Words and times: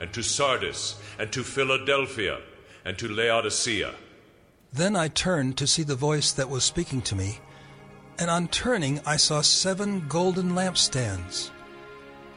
and 0.00 0.12
to 0.12 0.22
Sardis, 0.22 0.96
and 1.18 1.32
to 1.32 1.42
Philadelphia, 1.42 2.38
and 2.84 2.98
to 2.98 3.08
Laodicea. 3.08 3.94
Then 4.72 4.96
I 4.96 5.08
turned 5.08 5.56
to 5.58 5.66
see 5.66 5.82
the 5.82 5.96
voice 5.96 6.32
that 6.32 6.50
was 6.50 6.64
speaking 6.64 7.02
to 7.02 7.16
me, 7.16 7.40
and 8.18 8.30
on 8.30 8.48
turning 8.48 9.00
I 9.06 9.16
saw 9.16 9.40
seven 9.40 10.06
golden 10.08 10.50
lampstands. 10.50 11.50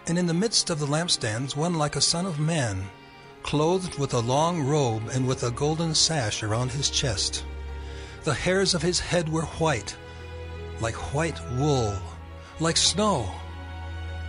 And 0.08 0.18
in 0.18 0.26
the 0.26 0.34
midst 0.34 0.70
of 0.70 0.80
the 0.80 0.88
lampstands 0.88 1.56
one 1.56 1.76
like 1.76 1.96
a 1.96 2.02
son 2.02 2.26
of 2.26 2.40
man, 2.40 2.90
clothed 3.44 3.98
with 4.00 4.14
a 4.14 4.20
long 4.20 4.64
robe 4.64 5.10
and 5.14 5.28
with 5.28 5.44
a 5.44 5.52
golden 5.52 5.96
sash 5.96 6.44
around 6.44 6.72
his 6.72 6.90
chest. 6.90 7.46
The 8.24 8.34
hairs 8.34 8.74
of 8.74 8.82
his 8.82 9.00
head 9.00 9.30
were 9.30 9.46
white, 9.60 9.96
like 10.82 11.14
white 11.14 11.40
wool, 11.58 11.94
like 12.60 12.78
snow. 12.78 13.30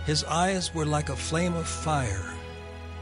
His 0.05 0.23
eyes 0.23 0.73
were 0.73 0.85
like 0.85 1.09
a 1.09 1.15
flame 1.15 1.53
of 1.55 1.67
fire. 1.67 2.33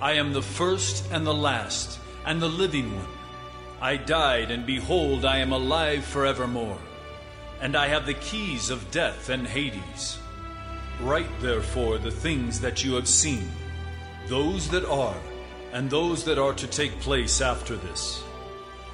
I 0.00 0.12
am 0.12 0.34
the 0.34 0.42
first 0.42 1.10
and 1.10 1.26
the 1.26 1.32
last, 1.32 1.98
and 2.26 2.40
the 2.40 2.48
living 2.48 2.94
one. 2.94 3.08
I 3.80 3.96
died, 3.96 4.50
and 4.50 4.66
behold, 4.66 5.24
I 5.24 5.38
am 5.38 5.52
alive 5.52 6.04
forevermore. 6.04 6.78
And 7.62 7.74
I 7.74 7.88
have 7.88 8.04
the 8.04 8.14
keys 8.14 8.68
of 8.68 8.90
death 8.90 9.30
and 9.30 9.46
Hades. 9.46 10.18
Write 11.00 11.30
therefore 11.40 11.96
the 11.96 12.10
things 12.10 12.60
that 12.60 12.84
you 12.84 12.94
have 12.94 13.08
seen, 13.08 13.50
those 14.28 14.68
that 14.68 14.84
are, 14.84 15.16
and 15.72 15.88
those 15.88 16.24
that 16.24 16.38
are 16.38 16.54
to 16.54 16.66
take 16.66 17.00
place 17.00 17.40
after 17.40 17.76
this. 17.76 18.22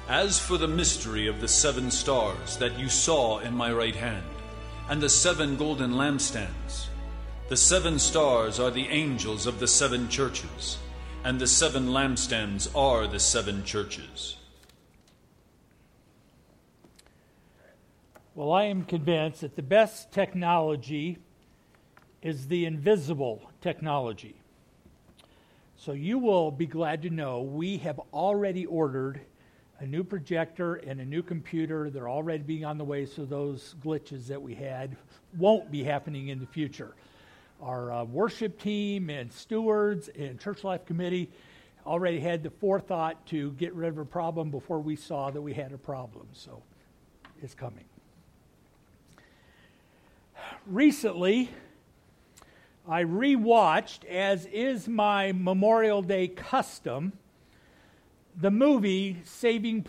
As 0.07 0.39
for 0.39 0.57
the 0.57 0.67
mystery 0.69 1.27
of 1.27 1.41
the 1.41 1.47
seven 1.49 1.91
stars 1.91 2.55
that 2.57 2.79
you 2.79 2.87
saw 2.87 3.39
in 3.39 3.53
my 3.53 3.73
right 3.73 3.95
hand, 3.95 4.25
and 4.89 5.01
the 5.01 5.09
seven 5.09 5.57
golden 5.57 5.93
lampstands, 5.93 6.87
the 7.49 7.57
seven 7.57 7.99
stars 7.99 8.57
are 8.57 8.71
the 8.71 8.87
angels 8.87 9.47
of 9.47 9.59
the 9.59 9.67
seven 9.67 10.07
churches, 10.07 10.77
and 11.23 11.39
the 11.39 11.47
seven 11.47 11.87
lampstands 11.87 12.69
are 12.75 13.07
the 13.07 13.19
seven 13.19 13.63
churches. 13.63 14.35
Well, 18.35 18.51
I 18.51 18.65
am 18.65 18.83
convinced 18.83 19.41
that 19.41 19.55
the 19.55 19.61
best 19.61 20.11
technology 20.11 21.19
is 22.21 22.47
the 22.47 22.65
invisible 22.65 23.49
technology. 23.61 24.35
So 25.77 25.91
you 25.93 26.17
will 26.17 26.51
be 26.51 26.65
glad 26.65 27.01
to 27.03 27.09
know 27.09 27.41
we 27.41 27.77
have 27.77 27.99
already 28.13 28.65
ordered 28.65 29.21
a 29.79 29.85
new 29.85 30.03
projector 30.03 30.75
and 30.75 30.99
a 30.99 31.05
new 31.05 31.21
computer. 31.21 31.89
They're 31.89 32.09
already 32.09 32.43
being 32.43 32.65
on 32.65 32.77
the 32.77 32.85
way, 32.85 33.05
so 33.05 33.25
those 33.25 33.75
glitches 33.83 34.27
that 34.27 34.41
we 34.41 34.55
had 34.55 34.95
won't 35.37 35.71
be 35.71 35.83
happening 35.83 36.29
in 36.29 36.39
the 36.39 36.47
future. 36.47 36.95
Our 37.63 37.93
uh, 37.93 38.03
worship 38.03 38.61
team 38.61 39.09
and 39.09 39.31
stewards 39.31 40.09
and 40.09 40.37
church 40.37 40.65
life 40.65 40.85
committee 40.85 41.29
already 41.85 42.19
had 42.19 42.43
the 42.43 42.49
forethought 42.49 43.25
to 43.27 43.51
get 43.51 43.73
rid 43.73 43.87
of 43.87 43.99
a 43.99 44.05
problem 44.05 44.51
before 44.51 44.81
we 44.81 44.97
saw 44.97 45.31
that 45.31 45.41
we 45.41 45.53
had 45.53 45.71
a 45.71 45.77
problem. 45.77 46.27
So 46.33 46.61
it's 47.41 47.53
coming. 47.53 47.85
Recently, 50.67 51.51
I 52.85 53.05
rewatched, 53.05 54.03
as 54.09 54.45
is 54.47 54.89
my 54.89 55.31
Memorial 55.31 56.01
Day 56.01 56.27
custom, 56.27 57.13
the 58.35 58.51
movie 58.51 59.21
Saving 59.23 59.85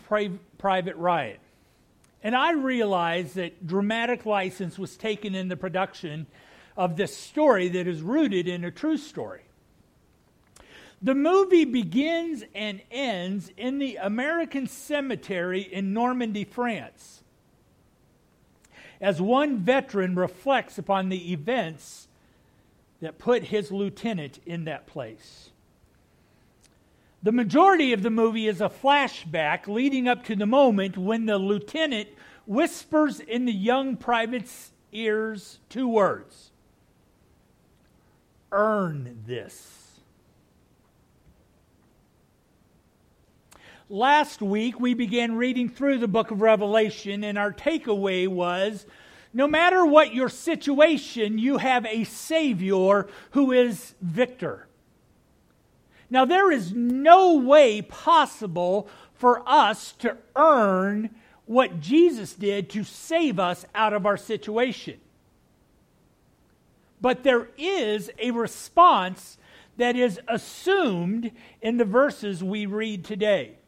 Private 0.59 0.97
Ryan. 0.97 1.39
And 2.23 2.37
I 2.37 2.53
realized 2.53 3.35
that 3.35 3.67
dramatic 3.67 4.25
license 4.27 4.79
was 4.79 4.97
taken 4.97 5.35
in 5.35 5.49
the 5.49 5.57
production 5.57 6.29
of 6.77 6.97
this 6.97 7.17
story 7.17 7.69
that 7.69 7.87
is 7.87 8.03
rooted 8.03 8.49
in 8.49 8.65
a 8.65 8.71
true 8.71 8.97
story. 8.97 9.43
The 11.03 11.15
movie 11.15 11.67
begins 11.67 12.45
and 12.55 12.81
ends 12.91 13.53
in 13.57 13.79
the 13.79 13.97
American 13.97 14.67
cemetery 14.67 15.61
in 15.61 15.93
Normandy, 15.93 16.45
France, 16.45 17.23
as 19.01 19.21
one 19.21 19.59
veteran 19.59 20.15
reflects 20.15 20.79
upon 20.79 21.11
the 21.11 21.33
events 21.33 22.09
that 23.01 23.19
put 23.19 23.45
his 23.45 23.71
lieutenant 23.71 24.41
in 24.47 24.65
that 24.65 24.87
place. 24.87 25.51
The 27.23 27.33
majority 27.33 27.93
of 27.93 28.03
the 28.03 28.11
movie 28.11 28.49
is 28.49 28.61
a 28.61 28.69
flashback 28.69 29.67
leading 29.67 30.09
up 30.09 30.25
to 30.25 30.37
the 30.37 30.47
moment 30.47 30.97
when 30.97 31.27
the 31.27 31.39
lieutenant 31.39 32.09
whispers 32.47 33.21
in 33.21 33.45
the 33.45 33.53
young 33.53 33.97
private's 33.97 34.71
ears 34.93 35.59
two 35.69 35.89
words 35.89 36.51
Earn 38.57 39.25
this. 39.27 39.99
Last 43.89 44.41
week, 44.41 44.79
we 44.79 44.95
began 44.95 45.35
reading 45.35 45.69
through 45.69 45.99
the 45.99 46.07
book 46.07 46.31
of 46.31 46.41
Revelation, 46.41 47.25
and 47.25 47.37
our 47.37 47.53
takeaway 47.53 48.29
was 48.29 48.87
no 49.33 49.49
matter 49.49 49.85
what 49.85 50.15
your 50.15 50.29
situation, 50.29 51.37
you 51.37 51.59
have 51.59 51.85
a 51.87 52.05
Savior 52.05 53.09
who 53.33 53.51
is 53.51 53.97
victor. 54.01 54.69
Now, 56.09 56.25
there 56.25 56.53
is 56.53 56.73
no 56.73 57.35
way 57.35 57.83
possible 57.83 58.89
for 59.15 59.43
us 59.49 59.91
to 59.95 60.17
earn 60.37 61.11
what 61.47 61.81
Jesus 61.81 62.35
did 62.35 62.71
to 62.71 62.85
save 62.85 63.41
us 63.41 63.67
out 63.75 63.93
of 63.93 64.07
our 64.07 64.17
situation. 64.17 65.01
But 67.05 67.23
there 67.23 67.49
is 67.59 68.11
a 68.19 68.31
response 68.31 69.37
that 69.77 69.95
is 69.95 70.19
assumed 70.27 71.33
in 71.61 71.77
the 71.77 71.85
verses 71.85 72.43
we 72.43 72.65
read 72.65 73.05
today. 73.05 73.59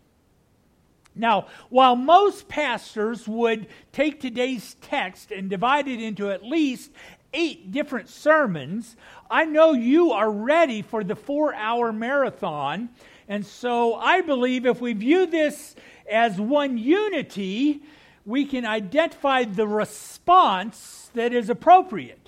Now, 1.15 1.49
while 1.69 1.97
most 1.97 2.49
pastors 2.49 3.29
would 3.29 3.67
take 3.93 4.23
today's 4.23 4.77
text 4.81 5.33
and 5.33 5.51
divide 5.51 5.87
it 5.87 6.01
into 6.01 6.31
at 6.31 6.45
least 6.45 6.93
eight 7.35 7.73
different 7.73 8.09
sermons, 8.09 8.97
I 9.31 9.45
know 9.45 9.75
you 9.75 10.13
are 10.13 10.31
ready 10.31 10.81
for 10.81 11.05
the 11.05 11.15
four 11.15 11.55
hour 11.55 11.93
marathon. 11.93 12.89
And 13.29 13.45
so 13.45 13.97
I 13.97 14.23
believe 14.23 14.65
if 14.65 14.81
we 14.81 14.95
view 14.95 15.27
this 15.27 15.77
as 16.11 16.41
one 16.41 16.79
unity, 16.79 17.83
we 18.25 18.47
can 18.47 18.65
identify 18.65 19.45
the 19.45 19.69
response 19.69 21.11
that 21.13 21.35
is 21.35 21.51
appropriate, 21.51 22.26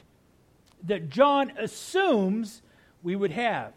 that 0.84 1.08
John 1.08 1.52
assumes 1.58 2.62
we 3.02 3.16
would 3.16 3.32
have. 3.32 3.72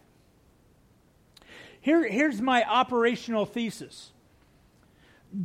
Here, 1.80 2.08
here's 2.08 2.42
my 2.42 2.64
operational 2.64 3.46
thesis 3.46 4.12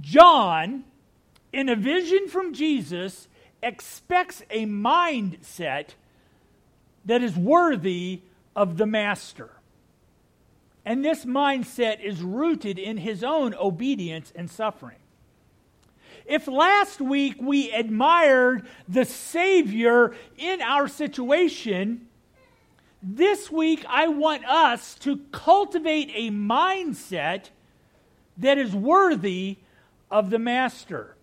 John, 0.00 0.84
in 1.52 1.68
a 1.68 1.76
vision 1.76 2.28
from 2.28 2.52
Jesus, 2.52 3.28
expects 3.62 4.42
a 4.50 4.66
mindset 4.66 5.90
that 7.04 7.22
is 7.22 7.36
worthy 7.36 8.20
of 8.54 8.76
the 8.76 8.86
master. 8.86 9.50
And 10.84 11.04
this 11.04 11.24
mindset 11.24 12.00
is 12.00 12.22
rooted 12.22 12.78
in 12.78 12.98
his 12.98 13.24
own 13.24 13.54
obedience 13.54 14.32
and 14.36 14.48
suffering. 14.50 14.98
If 16.26 16.48
last 16.48 17.00
week 17.00 17.36
we 17.40 17.70
admired 17.70 18.66
the 18.88 19.04
Savior 19.04 20.14
in 20.36 20.60
our 20.60 20.88
situation, 20.88 22.08
this 23.02 23.50
week 23.50 23.84
I 23.88 24.08
want 24.08 24.44
us 24.44 24.96
to 25.00 25.18
cultivate 25.30 26.10
a 26.14 26.30
mindset 26.30 27.50
that 28.38 28.58
is 28.58 28.74
worthy 28.74 29.58
of 30.10 30.30
the 30.30 30.38
master. 30.38 31.16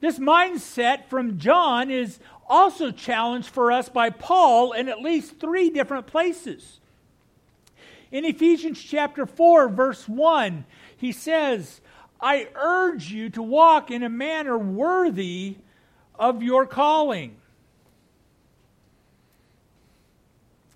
This 0.00 0.18
mindset 0.18 1.06
from 1.06 1.38
John 1.38 1.90
is 1.90 2.18
also 2.48 2.90
challenged 2.90 3.48
for 3.48 3.70
us 3.70 3.88
by 3.88 4.10
Paul 4.10 4.72
in 4.72 4.88
at 4.88 5.00
least 5.00 5.38
three 5.38 5.70
different 5.70 6.06
places. 6.06 6.80
In 8.10 8.24
Ephesians 8.24 8.82
chapter 8.82 9.26
4, 9.26 9.68
verse 9.68 10.08
1, 10.08 10.64
he 10.96 11.12
says, 11.12 11.80
I 12.20 12.48
urge 12.54 13.10
you 13.10 13.30
to 13.30 13.42
walk 13.42 13.90
in 13.90 14.02
a 14.02 14.08
manner 14.08 14.58
worthy 14.58 15.56
of 16.14 16.42
your 16.42 16.66
calling. 16.66 17.36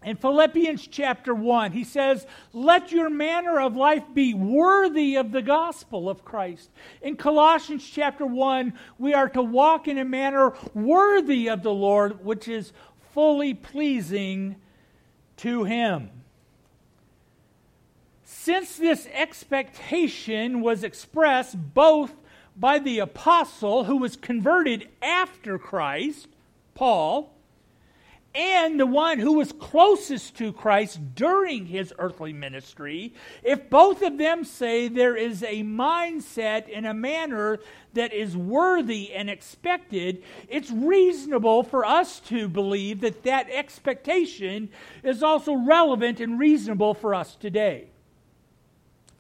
In 0.05 0.17
Philippians 0.17 0.89
chapter 0.89 1.33
1, 1.33 1.73
he 1.73 1.85
says, 1.85 2.27
Let 2.53 2.91
your 2.91 3.09
manner 3.09 3.61
of 3.61 3.77
life 3.77 4.05
be 4.13 4.35
worthy 4.35 5.17
of 5.17 5.31
the 5.31 5.43
gospel 5.43 6.09
of 6.09 6.25
Christ. 6.25 6.71
In 7.03 7.17
Colossians 7.17 7.89
chapter 7.89 8.27
1, 8.27 8.73
we 8.99 9.15
are 9.15 9.29
to 9.29 9.43
walk 9.43 9.87
in 9.87 9.99
a 9.99 10.05
manner 10.05 10.55
worthy 10.75 11.49
of 11.49 11.63
the 11.63 11.73
Lord, 11.73 12.25
which 12.25 12.49
is 12.49 12.73
fully 13.13 13.55
pleasing 13.55 14.57
to 15.39 15.65
him. 15.65 16.11
Since 18.45 18.77
this 18.77 19.07
expectation 19.13 20.63
was 20.63 20.83
expressed 20.83 21.55
both 21.75 22.13
by 22.57 22.81
the 22.81 22.99
apostle 22.99 23.85
who 23.85 23.99
was 23.99 24.17
converted 24.17 24.89
after 25.01 25.61
Christ, 25.61 26.27
Paul, 26.75 27.33
and 28.35 28.81
the 28.81 28.87
one 28.87 29.21
who 29.21 29.35
was 29.35 29.53
closest 29.53 30.37
to 30.39 30.53
Christ 30.53 31.15
during 31.15 31.67
his 31.67 31.95
earthly 32.01 32.33
ministry, 32.33 33.15
if 33.45 33.71
both 33.71 34.03
of 34.03 34.19
them 34.19 34.43
say 34.43 34.89
there 34.89 35.17
is 35.17 35.45
a 35.45 35.63
mindset 35.63 36.69
and 36.75 36.85
a 36.85 36.93
manner 36.93 37.61
that 37.93 38.13
is 38.13 38.37
worthy 38.37 39.13
and 39.13 39.31
expected, 39.31 40.25
it's 40.49 40.73
reasonable 40.73 41.63
for 41.63 41.85
us 41.85 42.19
to 42.19 42.49
believe 42.49 43.03
that 43.03 43.23
that 43.23 43.49
expectation 43.51 44.69
is 45.05 45.23
also 45.23 45.55
relevant 45.55 46.19
and 46.19 46.41
reasonable 46.41 46.93
for 46.93 47.15
us 47.15 47.37
today. 47.37 47.92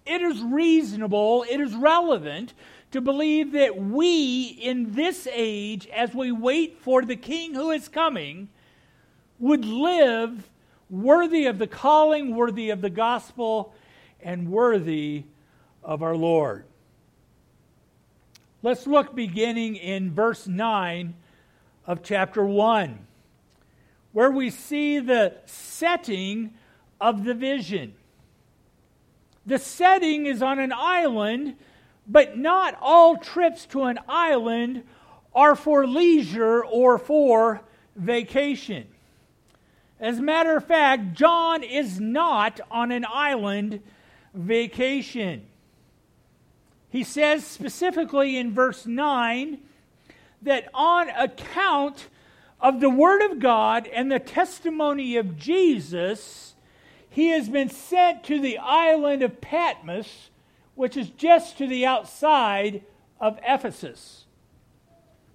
It 0.05 0.21
is 0.21 0.41
reasonable, 0.43 1.45
it 1.49 1.61
is 1.61 1.75
relevant 1.75 2.55
to 2.91 3.01
believe 3.01 3.53
that 3.53 3.77
we 3.77 4.45
in 4.45 4.93
this 4.95 5.29
age, 5.33 5.87
as 5.89 6.15
we 6.15 6.33
wait 6.33 6.79
for 6.79 7.03
the 7.03 7.17
King 7.17 7.55
who 7.55 7.71
is 7.71 7.89
coming, 7.89 8.49
would 9.39 9.65
live 9.65 10.51
worthy 10.91 11.47
of 11.47 11.59
the 11.59 11.67
calling, 11.67 12.37
worthy 12.37 12.71
of 12.71 12.81
the 12.81 12.91
gospel, 12.91 13.75
and 14.21 14.51
worthy 14.51 15.25
of 15.83 16.03
our 16.03 16.17
Lord. 16.17 16.65
Let's 18.63 18.87
look 18.87 19.15
beginning 19.15 19.77
in 19.77 20.15
verse 20.15 20.47
9 20.47 21.15
of 21.87 22.03
chapter 22.03 22.45
1, 22.45 22.99
where 24.13 24.31
we 24.31 24.51
see 24.51 24.99
the 25.01 25.35
setting 25.47 26.55
of 27.01 27.25
the 27.25 27.35
vision. 27.35 27.95
The 29.45 29.59
setting 29.59 30.27
is 30.27 30.43
on 30.43 30.59
an 30.59 30.73
island, 30.73 31.57
but 32.07 32.39
not 32.39 32.77
all 32.81 33.17
trips 33.17 33.67
to 33.67 33.85
an 33.85 33.99
island 34.09 34.85
are 35.35 35.57
for 35.57 35.87
leisure 35.87 36.65
or 36.65 36.99
for 36.99 37.63
vacation. 37.97 38.87
As 39.99 40.19
a 40.19 40.23
matter 40.23 40.57
of 40.57 40.65
fact, 40.65 41.13
John 41.13 41.63
is 41.63 42.01
not 42.01 42.61
on 42.71 42.91
an 42.93 43.07
island 43.09 43.81
vacation. 44.35 45.47
He 46.91 47.05
says 47.05 47.47
specifically 47.47 48.37
in 48.37 48.53
verse 48.53 48.87
9 48.87 49.59
that 50.43 50.69
on 50.75 51.09
account 51.11 52.09
of 52.61 52.81
the 52.81 52.91
Word 52.91 53.23
of 53.23 53.39
God 53.39 53.87
and 53.87 54.11
the 54.11 54.19
testimony 54.19 55.17
of 55.17 55.37
Jesus, 55.37 56.55
he 57.13 57.29
has 57.29 57.51
been 57.51 57.69
sent 57.69 58.25
to 58.25 58.41
the 58.41 58.57
island 58.57 59.23
of 59.23 59.43
Patmos, 59.43 60.31
which 60.75 60.97
is 60.97 61.11
just 61.11 61.59
to 61.59 61.67
the 61.67 61.85
outside 61.85 62.83
of 63.21 63.39
Ephesus. 63.47 64.25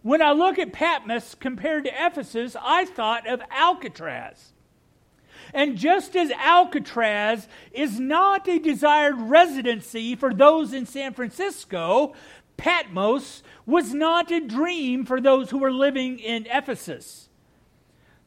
When 0.01 0.19
I 0.19 0.31
look 0.31 0.57
at 0.57 0.73
Patmos 0.73 1.35
compared 1.35 1.83
to 1.83 1.91
Ephesus, 1.93 2.55
I 2.59 2.85
thought 2.85 3.27
of 3.27 3.43
Alcatraz. 3.51 4.53
And 5.53 5.77
just 5.77 6.15
as 6.15 6.31
Alcatraz 6.31 7.47
is 7.71 7.99
not 7.99 8.47
a 8.47 8.57
desired 8.57 9.21
residency 9.21 10.15
for 10.15 10.33
those 10.33 10.73
in 10.73 10.87
San 10.87 11.13
Francisco, 11.13 12.15
Patmos 12.57 13.43
was 13.67 13.93
not 13.93 14.31
a 14.31 14.39
dream 14.39 15.05
for 15.05 15.21
those 15.21 15.51
who 15.51 15.59
were 15.59 15.71
living 15.71 16.17
in 16.17 16.47
Ephesus. 16.47 17.26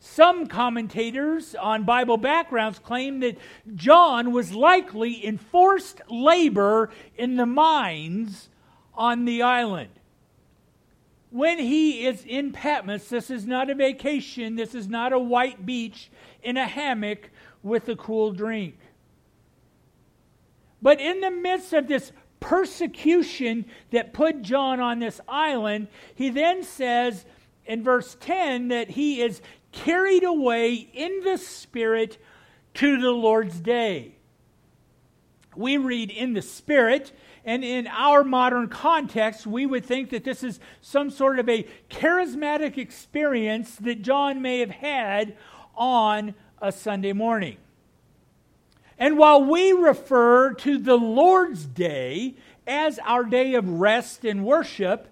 Some 0.03 0.47
commentators 0.47 1.55
on 1.55 1.85
Bible 1.85 2.17
backgrounds 2.17 2.79
claim 2.79 3.21
that 3.21 3.37
John 3.75 4.33
was 4.33 4.53
likely 4.53 5.13
in 5.13 5.37
forced 5.37 6.01
labor 6.09 6.89
in 7.19 7.37
the 7.37 7.45
mines 7.45 8.49
on 8.95 9.27
the 9.27 9.43
island. 9.43 9.91
When 11.29 11.59
he 11.59 12.07
is 12.07 12.25
in 12.25 12.51
Patmos, 12.53 13.11
this 13.11 13.31
is 13.31 13.47
not 13.47 13.69
a 13.69 13.75
vacation, 13.75 14.57
this 14.57 14.75
is 14.75 14.89
not 14.89 15.13
a 15.13 15.19
white 15.19 15.67
beach 15.67 16.11
in 16.43 16.57
a 16.57 16.67
hammock 16.67 17.31
with 17.63 17.87
a 17.91 17.95
cool 17.95 18.33
drink. 18.33 18.79
But 20.81 20.99
in 20.99 21.21
the 21.21 21.31
midst 21.31 21.75
of 21.75 21.89
this 21.89 22.11
persecution 22.41 23.67
that 23.91 24.15
put 24.15 24.41
John 24.41 24.81
on 24.81 24.99
this 24.99 25.21
island, 25.29 25.89
he 26.15 26.31
then 26.31 26.65
says 26.65 27.27
in 27.67 27.85
verse 27.85 28.17
10 28.19 28.69
that 28.69 28.91
he 28.91 29.21
is 29.21 29.43
carried 29.73 30.25
away 30.25 30.75
in 30.75 31.23
the 31.25 31.37
Spirit 31.37 32.19
to 32.75 33.01
the 33.01 33.11
Lord's 33.11 33.61
day. 33.61 34.15
We 35.57 35.77
read 35.77 36.11
in 36.11 36.35
the 36.35 36.43
Spirit, 36.43 37.13
and 37.45 37.65
in 37.65 37.87
our 37.89 38.23
modern 38.23 38.69
context, 38.69 39.47
we 39.47 39.67
would 39.67 39.85
think 39.85 40.11
that 40.11 40.25
this 40.25 40.43
is 40.43 40.61
some 40.81 41.11
sort 41.11 41.39
of 41.39 41.49
a 41.49 41.67
charismatic 41.89 42.79
experience 42.79 43.77
that 43.77 44.03
John 44.03 44.43
may 44.43 44.61
have 44.61 44.71
had 44.71 45.37
on 45.75 46.35
a 46.61 46.71
Sunday 46.71 47.13
morning. 47.13 47.57
And 48.99 49.17
while 49.17 49.43
we 49.43 49.73
refer 49.73 50.53
to 50.55 50.79
the 50.79 50.97
Lord's 50.97 51.65
Day 51.65 52.37
as 52.67 52.99
our 53.01 53.25
day 53.25 53.55
of 53.55 53.81
rest 53.81 54.25
and 54.25 54.45
worship, 54.45 55.09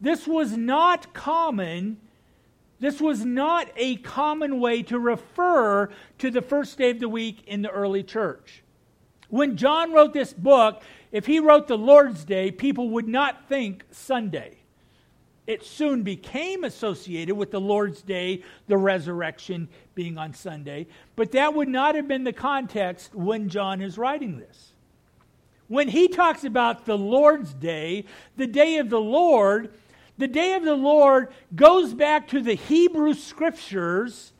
this 0.00 0.26
was 0.26 0.56
not 0.56 1.12
common. 1.12 1.98
This 2.80 3.00
was 3.00 3.24
not 3.24 3.70
a 3.76 3.96
common 3.96 4.60
way 4.60 4.82
to 4.84 4.98
refer 4.98 5.88
to 6.18 6.30
the 6.30 6.42
first 6.42 6.76
day 6.78 6.90
of 6.90 7.00
the 7.00 7.08
week 7.08 7.44
in 7.46 7.62
the 7.62 7.70
early 7.70 8.02
church. 8.02 8.62
When 9.28 9.56
John 9.56 9.92
wrote 9.92 10.12
this 10.12 10.32
book, 10.32 10.82
if 11.12 11.26
he 11.26 11.40
wrote 11.40 11.68
the 11.68 11.78
Lord's 11.78 12.24
Day, 12.24 12.50
people 12.50 12.90
would 12.90 13.08
not 13.08 13.48
think 13.48 13.84
Sunday. 13.90 14.58
It 15.46 15.64
soon 15.64 16.02
became 16.02 16.64
associated 16.64 17.36
with 17.36 17.50
the 17.50 17.60
Lord's 17.60 18.02
Day, 18.02 18.42
the 18.66 18.76
resurrection 18.76 19.68
being 19.94 20.16
on 20.16 20.32
Sunday, 20.32 20.86
but 21.16 21.32
that 21.32 21.54
would 21.54 21.68
not 21.68 21.94
have 21.94 22.08
been 22.08 22.24
the 22.24 22.32
context 22.32 23.14
when 23.14 23.48
John 23.48 23.82
is 23.82 23.98
writing 23.98 24.38
this. 24.38 24.72
When 25.68 25.88
he 25.88 26.08
talks 26.08 26.44
about 26.44 26.86
the 26.86 26.96
Lord's 26.96 27.52
Day, 27.54 28.04
the 28.36 28.46
day 28.46 28.78
of 28.78 28.90
the 28.90 29.00
Lord, 29.00 29.74
the 30.16 30.28
day 30.28 30.54
of 30.54 30.64
the 30.64 30.74
Lord 30.74 31.28
goes 31.54 31.94
back 31.94 32.28
to 32.28 32.40
the 32.40 32.54
Hebrew 32.54 33.14
scriptures 33.14 34.32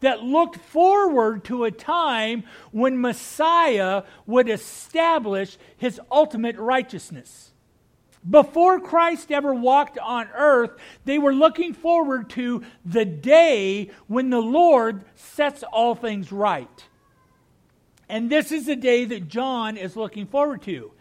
that 0.00 0.22
looked 0.22 0.56
forward 0.56 1.44
to 1.44 1.64
a 1.64 1.70
time 1.70 2.44
when 2.72 3.00
Messiah 3.00 4.04
would 4.26 4.48
establish 4.48 5.58
his 5.76 6.00
ultimate 6.10 6.56
righteousness. 6.56 7.52
Before 8.28 8.80
Christ 8.80 9.32
ever 9.32 9.54
walked 9.54 9.98
on 9.98 10.28
earth, 10.34 10.72
they 11.04 11.18
were 11.18 11.32
looking 11.32 11.72
forward 11.72 12.28
to 12.30 12.62
the 12.84 13.04
day 13.04 13.90
when 14.08 14.30
the 14.30 14.40
Lord 14.40 15.04
sets 15.16 15.62
all 15.62 15.94
things 15.94 16.30
right. 16.30 16.84
And 18.08 18.28
this 18.28 18.52
is 18.52 18.66
the 18.66 18.76
day 18.76 19.04
that 19.06 19.28
John 19.28 19.76
is 19.76 19.96
looking 19.96 20.26
forward 20.26 20.62
to. 20.62 20.92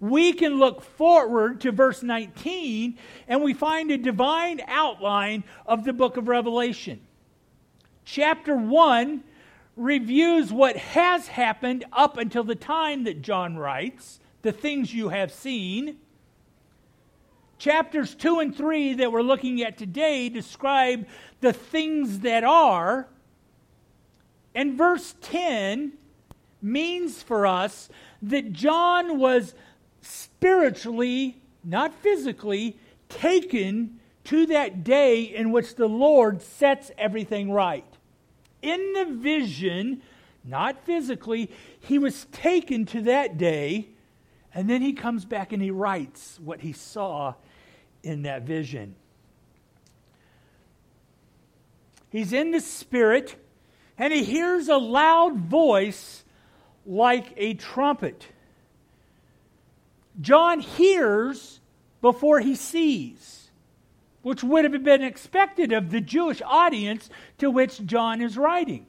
We 0.00 0.32
can 0.32 0.58
look 0.58 0.82
forward 0.82 1.60
to 1.62 1.72
verse 1.72 2.02
19 2.02 2.98
and 3.28 3.42
we 3.42 3.54
find 3.54 3.90
a 3.90 3.98
divine 3.98 4.60
outline 4.66 5.44
of 5.66 5.84
the 5.84 5.92
book 5.92 6.16
of 6.16 6.28
Revelation. 6.28 7.00
Chapter 8.04 8.56
1 8.56 9.22
reviews 9.76 10.52
what 10.52 10.76
has 10.76 11.28
happened 11.28 11.84
up 11.92 12.16
until 12.16 12.44
the 12.44 12.54
time 12.54 13.04
that 13.04 13.22
John 13.22 13.56
writes, 13.56 14.20
the 14.42 14.52
things 14.52 14.92
you 14.92 15.08
have 15.08 15.32
seen. 15.32 15.96
Chapters 17.58 18.14
2 18.14 18.40
and 18.40 18.54
3 18.54 18.94
that 18.94 19.10
we're 19.10 19.22
looking 19.22 19.62
at 19.62 19.78
today 19.78 20.28
describe 20.28 21.06
the 21.40 21.52
things 21.52 22.20
that 22.20 22.44
are. 22.44 23.08
And 24.54 24.76
verse 24.76 25.14
10 25.22 25.94
means 26.60 27.22
for 27.22 27.46
us 27.46 27.88
that 28.22 28.52
John 28.52 29.18
was 29.18 29.54
spiritually, 30.04 31.40
not 31.62 31.94
physically, 31.94 32.76
taken 33.08 33.98
to 34.24 34.46
that 34.46 34.84
day 34.84 35.22
in 35.22 35.50
which 35.50 35.74
the 35.74 35.86
Lord 35.88 36.42
sets 36.42 36.90
everything 36.96 37.50
right. 37.50 37.84
In 38.62 38.92
the 38.94 39.04
vision, 39.04 40.02
not 40.44 40.84
physically, 40.84 41.50
he 41.80 41.98
was 41.98 42.26
taken 42.26 42.86
to 42.86 43.02
that 43.02 43.36
day, 43.36 43.88
and 44.54 44.68
then 44.68 44.82
he 44.82 44.92
comes 44.92 45.24
back 45.24 45.52
and 45.52 45.62
he 45.62 45.70
writes 45.70 46.38
what 46.42 46.60
he 46.60 46.72
saw 46.72 47.34
in 48.02 48.22
that 48.22 48.42
vision. 48.42 48.94
He's 52.10 52.32
in 52.32 52.52
the 52.52 52.60
Spirit, 52.60 53.36
and 53.98 54.12
he 54.12 54.22
hears 54.22 54.68
a 54.68 54.76
loud 54.76 55.36
voice 55.36 56.24
like 56.86 57.32
a 57.36 57.54
trumpet. 57.54 58.28
John 60.20 60.60
hears 60.60 61.60
before 62.00 62.40
he 62.40 62.54
sees, 62.54 63.50
which 64.22 64.44
would 64.44 64.64
have 64.64 64.84
been 64.84 65.02
expected 65.02 65.72
of 65.72 65.90
the 65.90 66.00
Jewish 66.00 66.40
audience 66.44 67.10
to 67.38 67.50
which 67.50 67.84
John 67.84 68.20
is 68.20 68.36
writing. 68.36 68.86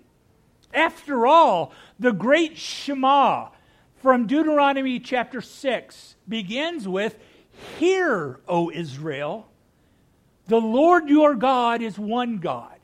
After 0.73 1.25
all, 1.25 1.71
the 1.99 2.11
great 2.11 2.57
Shema 2.57 3.49
from 4.01 4.27
Deuteronomy 4.27 4.99
chapter 4.99 5.41
6 5.41 6.15
begins 6.27 6.87
with 6.87 7.17
Hear, 7.79 8.39
O 8.47 8.69
Israel, 8.69 9.47
the 10.47 10.59
Lord 10.61 11.09
your 11.09 11.35
God 11.35 11.81
is 11.81 11.97
one 11.97 12.37
God. 12.37 12.75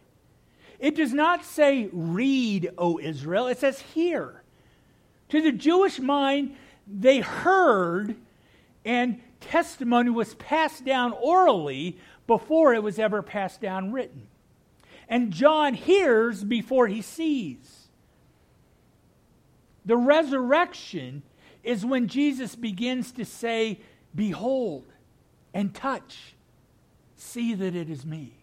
It 0.80 0.96
does 0.96 1.14
not 1.14 1.46
say, 1.46 1.90
Read, 1.92 2.72
O 2.78 2.98
Israel, 2.98 3.48
it 3.48 3.60
says, 3.60 3.80
Hear. 3.80 4.42
To 5.30 5.42
the 5.42 5.52
Jewish 5.52 6.00
mind, 6.00 6.56
they 6.88 7.20
heard, 7.20 8.16
and 8.86 9.22
testimony 9.40 10.10
was 10.10 10.36
passed 10.36 10.86
down 10.86 11.14
orally 11.14 11.98
before 12.28 12.74
it 12.74 12.84
was 12.84 13.00
ever 13.00 13.22
passed 13.22 13.62
down 13.62 13.92
written. 13.92 14.28
And 15.08 15.32
John 15.32 15.74
hears 15.74 16.44
before 16.44 16.88
he 16.88 17.02
sees. 17.02 17.88
The 19.86 19.98
resurrection 19.98 21.24
is 21.64 21.86
when 21.86 22.08
Jesus 22.08 22.56
begins 22.56 23.12
to 23.14 23.26
say, 23.26 23.80
Behold 24.14 24.86
and 25.54 25.74
touch, 25.74 26.36
see 27.16 27.54
that 27.54 27.76
it 27.76 27.90
is 27.90 28.06
me. 28.06 28.34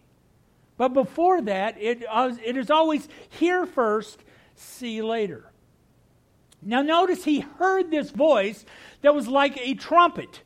But 0.77 0.89
before 0.89 1.41
that, 1.41 1.75
it, 1.79 2.03
uh, 2.09 2.33
it 2.43 2.55
is 2.55 2.71
always 2.71 3.07
hear 3.29 3.65
first, 3.65 4.23
see 4.55 5.01
later. 5.01 5.51
Now, 6.61 6.81
notice 6.81 7.23
he 7.23 7.39
heard 7.39 7.89
this 7.89 8.11
voice 8.11 8.65
that 9.01 9.15
was 9.15 9.27
like 9.27 9.57
a 9.57 9.73
trumpet. 9.75 10.41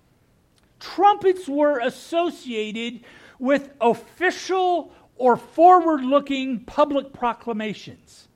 Trumpets 0.79 1.47
were 1.47 1.79
associated 1.79 3.01
with 3.39 3.71
official 3.81 4.93
or 5.15 5.37
forward 5.37 6.01
looking 6.01 6.59
public 6.65 7.13
proclamations. 7.13 8.27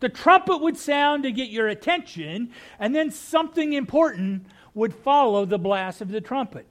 The 0.00 0.08
trumpet 0.08 0.58
would 0.58 0.78
sound 0.78 1.24
to 1.24 1.32
get 1.32 1.50
your 1.50 1.68
attention, 1.68 2.52
and 2.78 2.94
then 2.94 3.10
something 3.10 3.74
important 3.74 4.46
would 4.72 4.94
follow 4.94 5.44
the 5.44 5.58
blast 5.58 6.00
of 6.00 6.10
the 6.10 6.20
trumpet. 6.20 6.66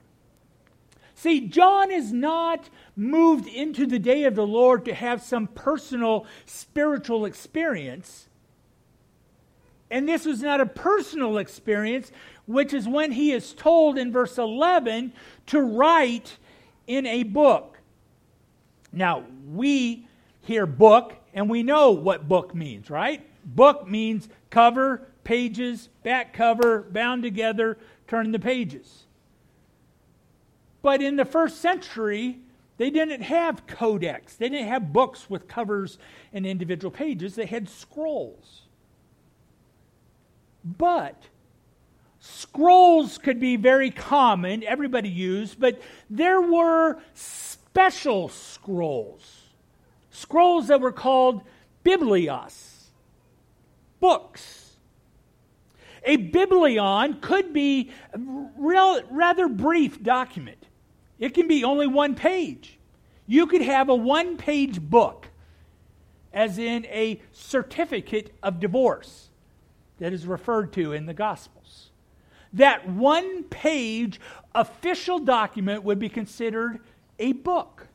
See, 1.14 1.46
John 1.48 1.90
is 1.90 2.12
not 2.12 2.70
moved 2.96 3.46
into 3.46 3.86
the 3.86 3.98
day 3.98 4.24
of 4.24 4.34
the 4.34 4.46
Lord 4.46 4.86
to 4.86 4.94
have 4.94 5.22
some 5.22 5.46
personal 5.48 6.26
spiritual 6.46 7.24
experience. 7.24 8.29
And 9.90 10.08
this 10.08 10.24
was 10.24 10.40
not 10.40 10.60
a 10.60 10.66
personal 10.66 11.38
experience, 11.38 12.12
which 12.46 12.72
is 12.72 12.86
when 12.86 13.12
he 13.12 13.32
is 13.32 13.52
told 13.52 13.98
in 13.98 14.12
verse 14.12 14.38
11 14.38 15.12
to 15.46 15.60
write 15.60 16.36
in 16.86 17.06
a 17.06 17.24
book. 17.24 17.78
Now, 18.92 19.24
we 19.48 20.06
hear 20.42 20.66
book 20.66 21.14
and 21.34 21.48
we 21.48 21.62
know 21.62 21.90
what 21.90 22.28
book 22.28 22.54
means, 22.54 22.90
right? 22.90 23.26
Book 23.44 23.88
means 23.88 24.28
cover, 24.50 25.08
pages, 25.24 25.88
back 26.02 26.32
cover, 26.32 26.82
bound 26.82 27.22
together, 27.22 27.78
turn 28.06 28.32
the 28.32 28.38
pages. 28.38 29.04
But 30.82 31.02
in 31.02 31.16
the 31.16 31.24
first 31.24 31.60
century, 31.60 32.38
they 32.78 32.90
didn't 32.90 33.22
have 33.22 33.66
codex. 33.66 34.36
They 34.36 34.48
didn't 34.48 34.68
have 34.68 34.92
books 34.92 35.28
with 35.28 35.46
covers 35.46 35.98
and 36.32 36.46
individual 36.46 36.90
pages. 36.90 37.34
They 37.34 37.46
had 37.46 37.68
scrolls. 37.68 38.62
But 40.64 41.16
scrolls 42.18 43.18
could 43.18 43.40
be 43.40 43.56
very 43.56 43.90
common, 43.90 44.62
everybody 44.64 45.08
used, 45.08 45.58
but 45.58 45.80
there 46.08 46.40
were 46.40 46.98
special 47.14 48.28
scrolls. 48.28 49.44
Scrolls 50.10 50.68
that 50.68 50.80
were 50.80 50.92
called 50.92 51.42
biblios, 51.84 52.88
books. 54.00 54.76
A 56.04 56.16
biblion 56.16 57.20
could 57.20 57.52
be 57.52 57.90
a 58.12 58.18
real, 58.58 59.02
rather 59.10 59.48
brief 59.48 60.02
document. 60.02 60.66
It 61.18 61.34
can 61.34 61.46
be 61.46 61.64
only 61.64 61.86
one 61.86 62.14
page. 62.14 62.78
You 63.26 63.46
could 63.46 63.62
have 63.62 63.88
a 63.88 63.94
one 63.94 64.36
page 64.36 64.80
book, 64.80 65.28
as 66.32 66.58
in 66.58 66.86
a 66.86 67.20
certificate 67.32 68.34
of 68.42 68.60
divorce 68.60 69.29
that 70.00 70.12
is 70.12 70.26
referred 70.26 70.72
to 70.72 70.92
in 70.92 71.06
the 71.06 71.14
Gospels. 71.14 71.90
That 72.52 72.88
one 72.88 73.44
page 73.44 74.20
official 74.54 75.20
document 75.20 75.84
would 75.84 76.00
be 76.00 76.08
considered 76.08 76.80
a 77.18 77.32
book. 77.32 77.86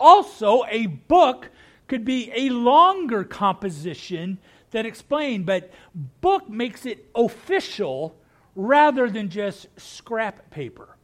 Also, 0.00 0.64
a 0.68 0.86
book 0.86 1.50
could 1.88 2.04
be 2.04 2.32
a 2.34 2.48
longer 2.48 3.22
composition 3.22 4.38
that 4.70 4.86
explained, 4.86 5.46
but 5.46 5.70
book 6.20 6.48
makes 6.48 6.86
it 6.86 7.08
official 7.14 8.16
rather 8.54 9.10
than 9.10 9.28
just 9.28 9.68
scrap 9.78 10.50
paper. 10.50 10.95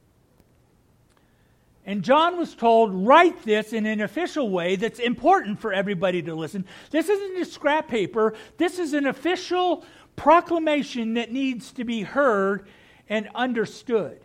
And 1.84 2.02
John 2.02 2.38
was 2.38 2.54
told, 2.54 2.94
write 2.94 3.42
this 3.42 3.72
in 3.72 3.86
an 3.86 4.00
official 4.00 4.50
way 4.50 4.76
that's 4.76 5.00
important 5.00 5.60
for 5.60 5.72
everybody 5.72 6.22
to 6.22 6.34
listen. 6.34 6.64
This 6.90 7.08
isn't 7.08 7.36
just 7.36 7.52
scrap 7.52 7.88
paper, 7.88 8.34
this 8.56 8.78
is 8.78 8.92
an 8.92 9.06
official 9.06 9.84
proclamation 10.14 11.14
that 11.14 11.32
needs 11.32 11.72
to 11.72 11.84
be 11.84 12.02
heard 12.02 12.68
and 13.08 13.28
understood. 13.34 14.20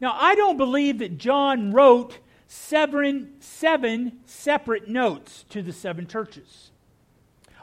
Now, 0.00 0.16
I 0.18 0.34
don't 0.34 0.56
believe 0.56 0.98
that 0.98 1.18
John 1.18 1.72
wrote 1.72 2.18
seven, 2.46 3.34
seven 3.40 4.20
separate 4.26 4.88
notes 4.88 5.44
to 5.50 5.62
the 5.62 5.72
seven 5.72 6.06
churches. 6.06 6.70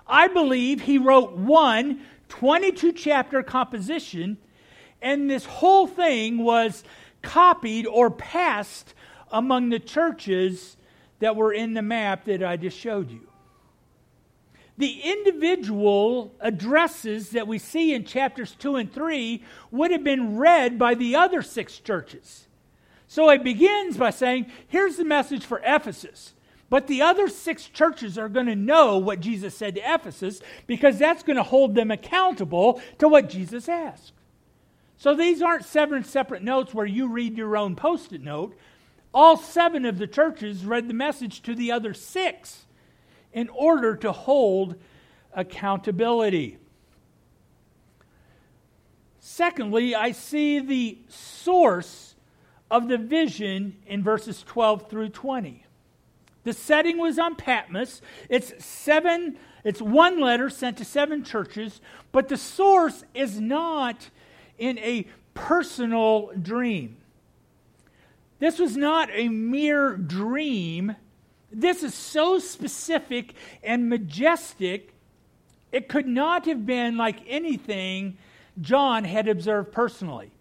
I 0.08 0.28
believe 0.28 0.82
he 0.82 0.98
wrote 0.98 1.34
one 1.34 2.02
22 2.30 2.92
chapter 2.92 3.42
composition, 3.42 4.38
and 5.02 5.30
this 5.30 5.46
whole 5.46 5.88
thing 5.88 6.40
was 6.40 6.84
copied 7.28 7.86
or 7.86 8.10
passed 8.10 8.94
among 9.32 9.68
the 9.70 9.80
churches 9.80 10.78
that 11.20 11.36
were 11.36 11.52
in 11.52 11.74
the 11.74 11.82
map 11.82 12.24
that 12.26 12.42
I 12.42 12.56
just 12.56 12.78
showed 12.78 13.12
you. 13.12 13.28
The 14.78 15.02
individual 15.04 16.34
addresses 16.40 17.32
that 17.32 17.48
we 17.48 17.60
see 17.60 17.94
in 17.94 18.06
chapters 18.06 18.56
2 18.60 18.78
and 18.78 18.94
3 18.94 19.44
would 19.72 19.92
have 19.92 20.04
been 20.04 20.38
read 20.38 20.80
by 20.80 20.94
the 20.94 21.16
other 21.16 21.42
six 21.42 21.80
churches. 21.80 22.48
So 23.08 23.30
it 23.30 23.44
begins 23.44 23.98
by 23.98 24.12
saying, 24.12 24.50
here's 24.68 24.96
the 24.96 25.04
message 25.04 25.44
for 25.44 25.62
Ephesus. 25.66 26.34
But 26.70 26.88
the 26.88 27.02
other 27.02 27.28
six 27.28 27.66
churches 27.66 28.18
are 28.18 28.30
going 28.30 28.46
to 28.46 28.56
know 28.56 28.98
what 28.98 29.20
Jesus 29.20 29.56
said 29.56 29.76
to 29.76 29.94
Ephesus 29.94 30.42
because 30.66 31.00
that's 31.00 31.24
going 31.24 31.38
to 31.38 31.44
hold 31.44 31.76
them 31.76 31.92
accountable 31.92 32.82
to 33.00 33.08
what 33.08 33.30
Jesus 33.30 33.68
asked. 33.68 34.14
So 34.98 35.14
these 35.14 35.42
aren't 35.42 35.66
seven 35.66 36.04
separate 36.04 36.42
notes 36.42 36.74
where 36.74 36.86
you 36.86 37.08
read 37.08 37.38
your 37.38 37.56
own 37.56 37.76
post 37.76 38.14
it 38.14 38.22
note. 38.22 38.58
All 39.14 39.38
seven 39.38 39.86
of 39.86 40.00
the 40.00 40.08
churches 40.08 40.66
read 40.66 40.88
the 40.88 40.94
message 40.94 41.42
to 41.44 41.56
the 41.56 41.72
other 41.72 41.94
six 41.94 42.66
in 43.32 43.50
order 43.50 43.96
to 43.98 44.12
hold 44.12 44.76
accountability. 45.34 46.58
Secondly, 49.20 49.94
I 49.94 50.12
see 50.12 50.60
the 50.60 50.98
source 51.10 52.16
of 52.72 52.88
the 52.88 52.98
vision 52.98 53.78
in 53.86 54.04
verses 54.04 54.44
12 54.44 54.90
through 54.90 55.10
20. 55.10 55.64
The 56.44 56.54
setting 56.54 56.98
was 56.98 57.20
on 57.20 57.36
Patmos. 57.36 58.02
It's 58.30 58.66
seven, 58.66 59.38
it's 59.64 59.82
one 59.82 60.20
letter 60.20 60.50
sent 60.50 60.78
to 60.78 60.86
seven 60.86 61.24
churches, 61.24 61.82
but 62.12 62.30
the 62.30 62.38
source 62.38 63.04
is 63.14 63.40
not 63.40 64.10
in 64.58 64.78
a 64.80 65.08
personal 65.34 66.32
dream. 66.42 66.98
This 68.40 68.60
was 68.60 68.78
not 68.78 69.10
a 69.12 69.28
mere 69.30 69.96
dream. 69.96 70.96
This 71.52 71.84
is 71.84 71.94
so 71.94 72.40
specific 72.40 73.34
and 73.64 73.90
majestic, 73.90 74.94
it 75.72 75.90
could 75.90 76.08
not 76.08 76.46
have 76.46 76.66
been 76.66 76.98
like 76.98 77.20
anything 77.28 78.18
John 78.62 79.04
had 79.04 79.28
observed 79.28 79.72
personally. 79.72 80.32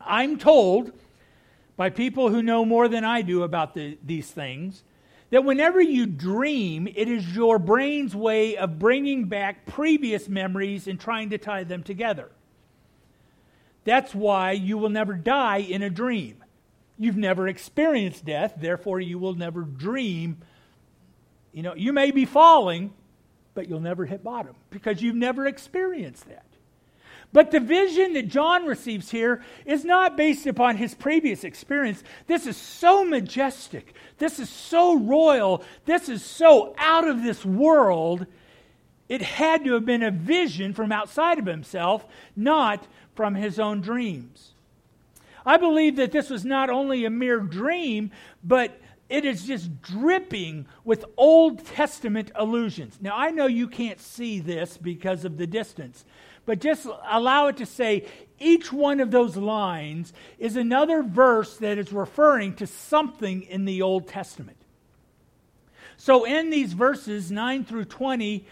I'm 0.00 0.38
told 0.38 0.92
by 1.76 1.90
people 1.90 2.28
who 2.28 2.42
know 2.42 2.64
more 2.64 2.88
than 2.88 3.04
I 3.04 3.22
do 3.22 3.42
about 3.42 3.74
the, 3.74 3.98
these 4.04 4.30
things 4.30 4.82
that 5.30 5.44
whenever 5.44 5.80
you 5.80 6.06
dream, 6.06 6.86
it 6.86 7.08
is 7.08 7.34
your 7.34 7.58
brain's 7.58 8.14
way 8.14 8.56
of 8.56 8.78
bringing 8.78 9.24
back 9.24 9.66
previous 9.66 10.28
memories 10.28 10.86
and 10.86 11.00
trying 11.00 11.30
to 11.30 11.38
tie 11.38 11.64
them 11.64 11.82
together. 11.82 12.30
That's 13.84 14.14
why 14.14 14.52
you 14.52 14.78
will 14.78 14.88
never 14.88 15.14
die 15.14 15.58
in 15.58 15.82
a 15.82 15.90
dream. 15.90 16.42
You've 16.98 17.16
never 17.16 17.48
experienced 17.48 18.24
death, 18.24 18.54
therefore, 18.56 19.00
you 19.00 19.18
will 19.18 19.34
never 19.34 19.62
dream. 19.62 20.38
You 21.52 21.62
know, 21.62 21.74
you 21.74 21.92
may 21.92 22.10
be 22.10 22.24
falling, 22.24 22.92
but 23.54 23.68
you'll 23.68 23.80
never 23.80 24.06
hit 24.06 24.22
bottom 24.22 24.54
because 24.70 25.02
you've 25.02 25.16
never 25.16 25.46
experienced 25.46 26.28
that. 26.28 26.44
But 27.32 27.50
the 27.50 27.58
vision 27.58 28.12
that 28.12 28.28
John 28.28 28.64
receives 28.64 29.10
here 29.10 29.42
is 29.66 29.84
not 29.84 30.16
based 30.16 30.46
upon 30.46 30.76
his 30.76 30.94
previous 30.94 31.42
experience. 31.42 32.04
This 32.28 32.46
is 32.46 32.56
so 32.56 33.04
majestic. 33.04 33.92
This 34.18 34.38
is 34.38 34.48
so 34.48 34.96
royal. 34.96 35.64
This 35.84 36.08
is 36.08 36.24
so 36.24 36.76
out 36.78 37.08
of 37.08 37.24
this 37.24 37.44
world. 37.44 38.26
It 39.08 39.22
had 39.22 39.64
to 39.64 39.74
have 39.74 39.84
been 39.84 40.02
a 40.02 40.10
vision 40.10 40.72
from 40.72 40.90
outside 40.90 41.38
of 41.38 41.46
himself, 41.46 42.06
not 42.34 42.86
from 43.14 43.34
his 43.34 43.58
own 43.58 43.80
dreams. 43.80 44.52
I 45.46 45.58
believe 45.58 45.96
that 45.96 46.12
this 46.12 46.30
was 46.30 46.44
not 46.44 46.70
only 46.70 47.04
a 47.04 47.10
mere 47.10 47.40
dream, 47.40 48.10
but 48.42 48.80
it 49.10 49.24
is 49.24 49.46
just 49.46 49.82
dripping 49.82 50.66
with 50.84 51.04
Old 51.16 51.64
Testament 51.66 52.30
allusions. 52.34 52.98
Now, 53.00 53.12
I 53.14 53.30
know 53.30 53.46
you 53.46 53.68
can't 53.68 54.00
see 54.00 54.40
this 54.40 54.78
because 54.78 55.26
of 55.26 55.36
the 55.36 55.46
distance, 55.46 56.06
but 56.46 56.60
just 56.60 56.86
allow 57.06 57.48
it 57.48 57.58
to 57.58 57.66
say 57.66 58.06
each 58.38 58.72
one 58.72 59.00
of 59.00 59.10
those 59.10 59.36
lines 59.36 60.12
is 60.38 60.56
another 60.56 61.02
verse 61.02 61.58
that 61.58 61.76
is 61.76 61.92
referring 61.92 62.54
to 62.56 62.66
something 62.66 63.42
in 63.42 63.66
the 63.66 63.82
Old 63.82 64.08
Testament. 64.08 64.56
So, 65.96 66.24
in 66.24 66.50
these 66.50 66.72
verses 66.72 67.30
9 67.30 67.64
through 67.64 67.84
20, 67.84 68.44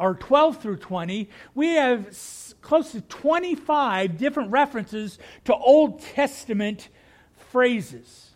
or 0.00 0.14
12 0.14 0.62
through 0.62 0.78
20, 0.78 1.28
we 1.54 1.68
have 1.74 2.16
close 2.62 2.92
to 2.92 3.02
25 3.02 4.16
different 4.16 4.50
references 4.50 5.18
to 5.44 5.54
Old 5.54 6.00
Testament 6.00 6.88
phrases. 7.50 8.30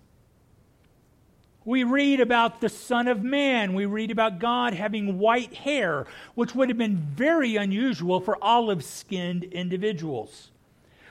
We 1.64 1.82
read 1.82 2.20
about 2.20 2.60
the 2.60 2.68
Son 2.68 3.08
of 3.08 3.22
Man. 3.22 3.72
We 3.72 3.86
read 3.86 4.10
about 4.10 4.38
God 4.38 4.74
having 4.74 5.18
white 5.18 5.54
hair, 5.54 6.06
which 6.34 6.54
would 6.54 6.68
have 6.68 6.76
been 6.76 6.98
very 6.98 7.56
unusual 7.56 8.20
for 8.20 8.36
olive 8.44 8.84
skinned 8.84 9.44
individuals. 9.44 10.50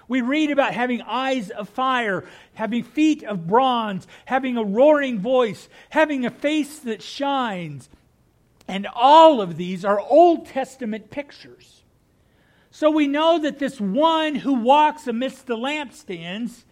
We 0.08 0.22
read 0.22 0.52
about 0.52 0.76
having 0.76 1.02
eyes 1.02 1.50
of 1.50 1.70
fire, 1.70 2.26
having 2.54 2.84
feet 2.84 3.24
of 3.24 3.48
bronze, 3.48 4.06
having 4.26 4.58
a 4.58 4.64
roaring 4.64 5.20
voice, 5.20 5.70
having 5.90 6.26
a 6.26 6.30
face 6.30 6.80
that 6.80 7.02
shines. 7.02 7.90
And 8.68 8.88
all 8.94 9.42
of 9.42 9.58
these 9.58 9.84
are 9.84 10.00
Old 10.00 10.46
Testament 10.46 11.10
pictures. 11.10 11.84
So 12.72 12.90
we 12.90 13.08
know 13.08 13.40
that 13.40 13.60
this 13.60 13.80
one 13.80 14.36
who 14.36 14.54
walks 14.54 15.08
amidst 15.08 15.46
the 15.46 15.58
lampstands, 15.58 16.64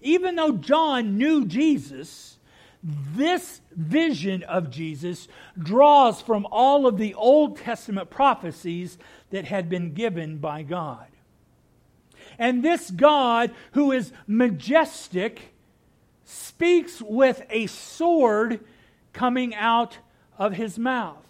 even 0.00 0.36
though 0.36 0.52
John 0.52 1.18
knew 1.18 1.46
Jesus, 1.46 2.38
this 2.82 3.60
vision 3.72 4.42
of 4.44 4.70
Jesus 4.70 5.28
draws 5.58 6.20
from 6.20 6.46
all 6.50 6.86
of 6.86 6.98
the 6.98 7.14
Old 7.14 7.56
Testament 7.56 8.10
prophecies 8.10 8.98
that 9.30 9.46
had 9.46 9.68
been 9.68 9.94
given 9.94 10.38
by 10.38 10.62
God. 10.62 11.06
And 12.38 12.62
this 12.62 12.90
God, 12.90 13.52
who 13.72 13.92
is 13.92 14.12
majestic, 14.26 15.54
speaks 16.24 17.00
with 17.02 17.42
a 17.50 17.66
sword 17.66 18.60
coming 19.12 19.54
out 19.54 19.98
of 20.38 20.54
his 20.54 20.78
mouth. 20.78 21.26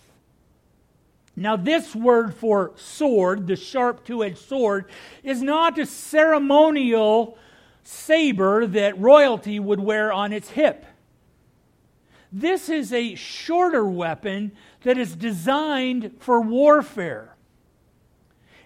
Now, 1.35 1.57
this 1.57 1.95
word 1.95 2.35
for 2.35 2.73
sword, 2.77 3.47
the 3.47 3.57
sharp 3.57 4.05
two 4.05 4.23
edged 4.23 4.39
sword, 4.39 4.87
is 5.23 5.43
not 5.43 5.79
a 5.79 5.87
ceremonial 5.87 7.39
saber 7.83 8.67
that 8.67 8.99
royalty 8.99 9.59
would 9.59 9.81
wear 9.81 10.13
on 10.13 10.33
its 10.33 10.51
hip. 10.51 10.85
This 12.31 12.69
is 12.69 12.93
a 12.93 13.15
shorter 13.15 13.85
weapon 13.85 14.53
that 14.83 14.99
is 14.99 15.17
designed 15.17 16.17
for 16.19 16.41
warfare. 16.41 17.35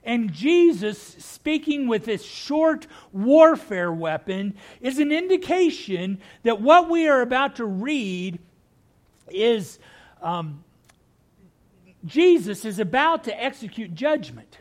And 0.04 0.32
Jesus, 0.32 1.00
speaking 1.18 1.88
with 1.88 2.04
this 2.04 2.24
short 2.24 2.86
warfare 3.12 3.92
weapon, 3.92 4.54
is 4.80 5.00
an 5.00 5.10
indication 5.10 6.20
that 6.44 6.60
what 6.60 6.88
we 6.88 7.08
are 7.08 7.22
about 7.22 7.56
to 7.56 7.64
read 7.64 8.38
is 9.28 9.80
um, 10.22 10.62
Jesus 12.06 12.64
is 12.64 12.78
about 12.78 13.24
to 13.24 13.44
execute 13.44 13.94
judgment. 13.94 14.58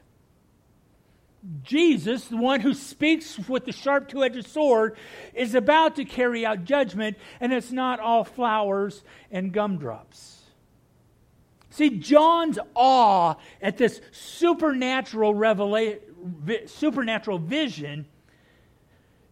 Jesus, 1.61 2.25
the 2.25 2.37
one 2.37 2.59
who 2.59 2.73
speaks 2.73 3.37
with 3.47 3.65
the 3.65 3.71
sharp 3.71 4.09
two 4.09 4.23
edged 4.23 4.47
sword, 4.47 4.97
is 5.33 5.53
about 5.53 5.95
to 5.97 6.05
carry 6.05 6.45
out 6.45 6.63
judgment, 6.63 7.17
and 7.39 7.53
it's 7.53 7.71
not 7.71 7.99
all 7.99 8.23
flowers 8.23 9.03
and 9.29 9.53
gumdrops. 9.53 10.41
See, 11.69 11.91
John's 11.99 12.57
awe 12.73 13.35
at 13.61 13.77
this 13.77 14.01
supernatural 14.11 15.35
revelation, 15.35 15.99
supernatural 16.65 17.37
vision 17.37 18.07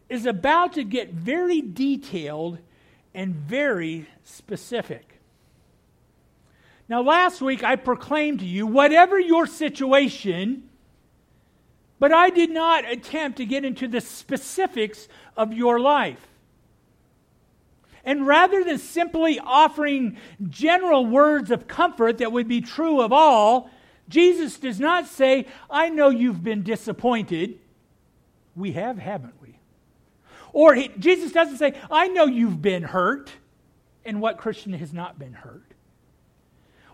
is 0.10 0.26
about 0.26 0.74
to 0.74 0.84
get 0.84 1.12
very 1.12 1.62
detailed 1.62 2.60
and 3.16 3.34
very 3.34 4.08
specific. 4.24 5.13
Now, 6.94 7.02
last 7.02 7.42
week 7.42 7.64
I 7.64 7.76
proclaimed 7.76 8.42
to 8.42 8.46
you 8.46 8.68
whatever 8.68 9.20
your 9.20 9.48
situation, 9.48 10.70
but 11.98 12.14
I 12.14 12.30
did 12.30 12.52
not 12.52 12.88
attempt 12.88 13.38
to 13.38 13.48
get 13.48 13.66
into 13.66 13.88
the 13.88 14.00
specifics 14.00 15.08
of 15.36 15.54
your 15.54 15.80
life. 15.80 16.28
And 18.06 18.28
rather 18.28 18.64
than 18.64 18.78
simply 18.78 19.40
offering 19.40 20.18
general 20.48 21.04
words 21.04 21.50
of 21.50 21.68
comfort 21.68 22.20
that 22.20 22.32
would 22.32 22.48
be 22.48 22.62
true 22.62 23.02
of 23.02 23.12
all, 23.12 23.72
Jesus 24.08 24.60
does 24.60 24.80
not 24.80 25.08
say, 25.08 25.48
I 25.72 25.90
know 25.90 26.10
you've 26.10 26.44
been 26.44 26.62
disappointed. 26.62 27.58
We 28.56 28.74
have, 28.74 29.00
haven't 29.00 29.42
we? 29.42 29.58
Or 30.52 30.76
he, 30.76 30.90
Jesus 31.00 31.32
doesn't 31.32 31.58
say, 31.58 31.74
I 31.90 32.10
know 32.10 32.26
you've 32.26 32.62
been 32.62 32.84
hurt. 32.84 33.32
And 34.06 34.22
what 34.22 34.38
Christian 34.38 34.74
has 34.74 34.94
not 34.94 35.18
been 35.18 35.34
hurt? 35.34 35.73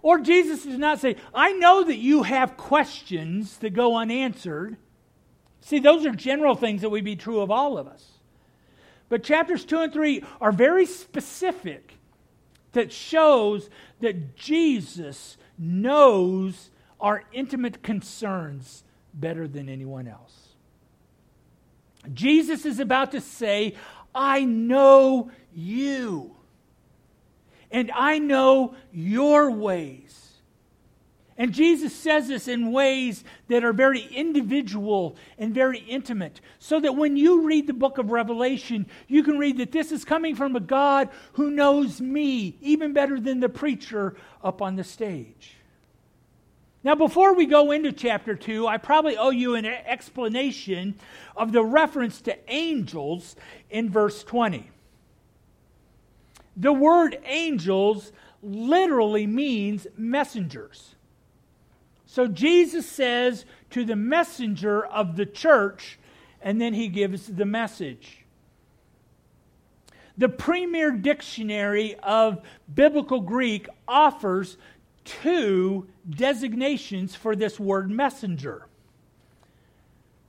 Or 0.02 0.20
Jesus 0.20 0.64
does 0.64 0.78
not 0.78 1.00
say, 1.00 1.18
I 1.34 1.54
know 1.54 1.84
that 1.84 1.98
you 1.98 2.24
have 2.24 2.58
questions 2.58 3.58
that 3.58 3.74
go 3.74 3.98
unanswered. 3.98 4.78
See, 5.62 5.80
those 5.80 6.06
are 6.06 6.12
general 6.12 6.56
things 6.56 6.82
that 6.82 6.90
would 6.90 7.04
be 7.04 7.16
true 7.16 7.42
of 7.42 7.52
all 7.52 7.78
of 7.78 7.88
us. 7.88 8.06
But 9.10 9.24
chapters 9.24 9.66
2 9.66 9.80
and 9.80 9.94
3 9.94 10.24
are 10.40 10.52
very 10.52 10.86
specific 10.86 11.96
that 12.72 12.94
shows 12.94 13.70
that 14.00 14.36
Jesus 14.36 15.38
knows 15.58 16.70
our 17.00 17.24
intimate 17.34 17.82
concerns 17.82 18.84
better 19.14 19.48
than 19.48 19.68
anyone 19.68 20.08
else. 20.08 20.50
Jesus 22.14 22.66
is 22.66 22.80
about 22.80 23.12
to 23.12 23.22
say, 23.22 23.76
I 24.14 24.46
know 24.46 25.32
you, 25.54 26.36
and 27.72 27.92
I 27.94 28.20
know 28.20 28.76
your 28.92 29.52
ways. 29.52 30.30
And 31.40 31.54
Jesus 31.54 31.94
says 31.94 32.28
this 32.28 32.50
in 32.50 32.74
ways 32.74 33.24
that 33.48 33.64
are 33.64 33.72
very 33.72 34.02
individual 34.02 35.16
and 35.38 35.56
very 35.56 35.80
intimate. 35.80 36.42
So 36.60 36.82
that 36.82 36.98
when 36.98 37.16
you 37.16 37.48
read 37.48 37.66
the 37.66 37.74
book 37.74 37.98
of 37.98 38.12
Revelation, 38.12 38.88
you 39.08 39.24
can 39.24 39.38
read 39.38 39.58
that 39.60 39.72
this 39.72 39.94
is 39.94 40.04
coming 40.04 40.36
from 40.36 40.58
a 40.58 40.60
God 40.60 41.08
who 41.34 41.50
knows 41.50 42.02
me 42.02 42.58
even 42.60 42.92
better 42.92 43.22
than 43.22 43.40
the 43.40 43.48
preacher 43.48 44.18
up 44.44 44.62
on 44.62 44.76
the 44.76 44.84
stage. 44.84 45.56
Now, 46.84 46.96
before 46.96 47.34
we 47.34 47.46
go 47.46 47.72
into 47.72 47.94
chapter 47.94 48.36
2, 48.36 48.68
I 48.68 48.78
probably 48.78 49.16
owe 49.16 49.32
you 49.32 49.56
an 49.56 49.66
explanation 49.66 50.96
of 51.38 51.54
the 51.54 51.64
reference 51.64 52.20
to 52.22 52.38
angels 52.52 53.38
in 53.70 53.90
verse 53.90 54.24
20. 54.24 54.70
The 56.60 56.74
word 56.74 57.18
angels 57.26 58.12
literally 58.44 59.26
means 59.26 59.88
messengers. 59.98 60.96
So 62.06 62.28
Jesus 62.28 62.86
says 62.86 63.46
to 63.70 63.86
the 63.86 63.96
messenger 63.96 64.86
of 64.86 65.16
the 65.16 65.26
church, 65.26 65.98
and 66.42 66.60
then 66.60 66.74
he 66.74 66.90
gives 66.90 67.28
the 67.28 67.46
message. 67.46 68.26
The 70.18 70.28
premier 70.28 70.92
dictionary 70.92 71.96
of 72.04 72.42
biblical 72.74 73.22
Greek 73.22 73.70
offers 73.88 74.58
two 75.06 75.88
designations 76.10 77.16
for 77.16 77.38
this 77.38 77.58
word 77.58 77.90
messenger. 77.90 78.68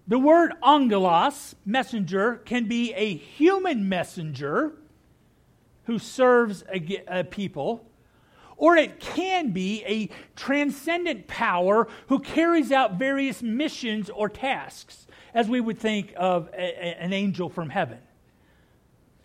The 0.07 0.19
word 0.19 0.53
angelos, 0.63 1.57
messenger, 1.65 2.37
can 2.45 2.69
be 2.69 2.93
a 2.95 3.17
human 3.17 3.89
messenger 3.89 4.75
who 5.85 5.99
serves 5.99 6.65
a, 6.73 7.03
a 7.09 7.25
people, 7.25 7.85
or 8.57 8.77
it 8.77 9.01
can 9.01 9.53
be 9.53 9.83
a 9.85 10.09
transcendent 10.37 11.27
power 11.27 11.89
who 12.09 12.19
carries 12.19 12.71
out 12.71 12.95
various 12.95 13.43
missions 13.43 14.11
or 14.11 14.29
tasks, 14.29 15.07
as 15.33 15.49
we 15.49 15.61
would 15.61 15.79
think 15.79 16.13
of 16.17 16.49
a, 16.53 16.61
a, 16.61 17.03
an 17.03 17.13
angel 17.13 17.49
from 17.49 17.71
heaven. 17.71 17.99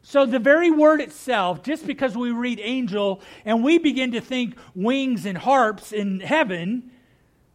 So, 0.01 0.25
the 0.25 0.37
very 0.37 0.69
word 0.69 1.01
itself, 1.01 1.63
just 1.63 1.87
because 1.87 2.15
we 2.15 2.29
read 2.31 2.59
angel 2.61 3.21
and 3.43 3.63
we 3.63 3.79
begin 3.79 4.11
to 4.11 4.21
think 4.21 4.55
wings 4.75 5.25
and 5.25 5.35
harps 5.35 5.91
in 5.91 6.19
heaven, 6.19 6.91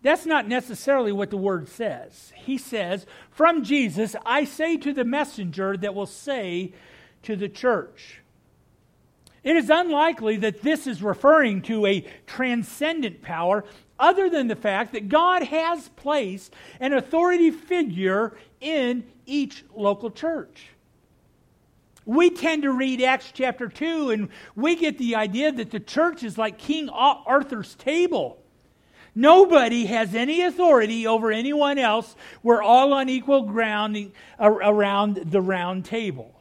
that's 0.03 0.27
not 0.27 0.49
necessarily 0.49 1.13
what 1.13 1.31
the 1.31 1.37
word 1.37 1.69
says. 1.69 2.33
He 2.35 2.59
says, 2.59 3.07
From 3.31 3.63
Jesus, 3.63 4.17
I 4.27 4.45
say 4.45 4.77
to 4.79 4.93
the 4.93 5.05
messenger 5.05 5.77
that 5.77 5.95
will 5.95 6.07
say 6.07 6.73
to 7.23 7.37
the 7.37 7.49
church. 7.49 8.21
It 9.43 9.57
is 9.57 9.71
unlikely 9.71 10.37
that 10.39 10.63
this 10.63 10.87
is 10.87 11.03
referring 11.03 11.63
to 11.63 11.87
a 11.87 12.05
transcendent 12.27 13.23
power, 13.23 13.65
other 13.99 14.29
than 14.29 14.49
the 14.49 14.57
fact 14.57 14.93
that 14.93 15.09
God 15.09 15.43
has 15.45 15.89
placed 15.91 16.55
an 16.79 16.93
authority 16.93 17.51
figure 17.51 18.37
in 18.61 19.05
each 19.27 19.65
local 19.75 20.11
church. 20.11 20.69
We 22.07 22.31
tend 22.31 22.63
to 22.63 22.73
read 22.73 23.03
Acts 23.03 23.31
chapter 23.33 23.69
2 23.69 24.11
and 24.11 24.29
we 24.57 24.75
get 24.75 24.99
the 24.99 25.17
idea 25.17 25.53
that 25.53 25.71
the 25.71 25.81
church 25.81 26.23
is 26.25 26.37
like 26.39 26.59
King 26.59 26.89
Arthur's 26.89 27.75
table. 27.75 28.43
Nobody 29.15 29.87
has 29.87 30.15
any 30.15 30.43
authority 30.43 31.07
over 31.07 31.31
anyone 31.31 31.79
else. 31.79 32.17
We're 32.43 32.63
all 32.63 32.93
on 32.93 33.09
equal 33.09 33.43
ground 33.43 34.13
uh, 34.39 34.51
around 34.51 35.17
the 35.17 35.41
round 35.41 35.85
table. 35.85 36.40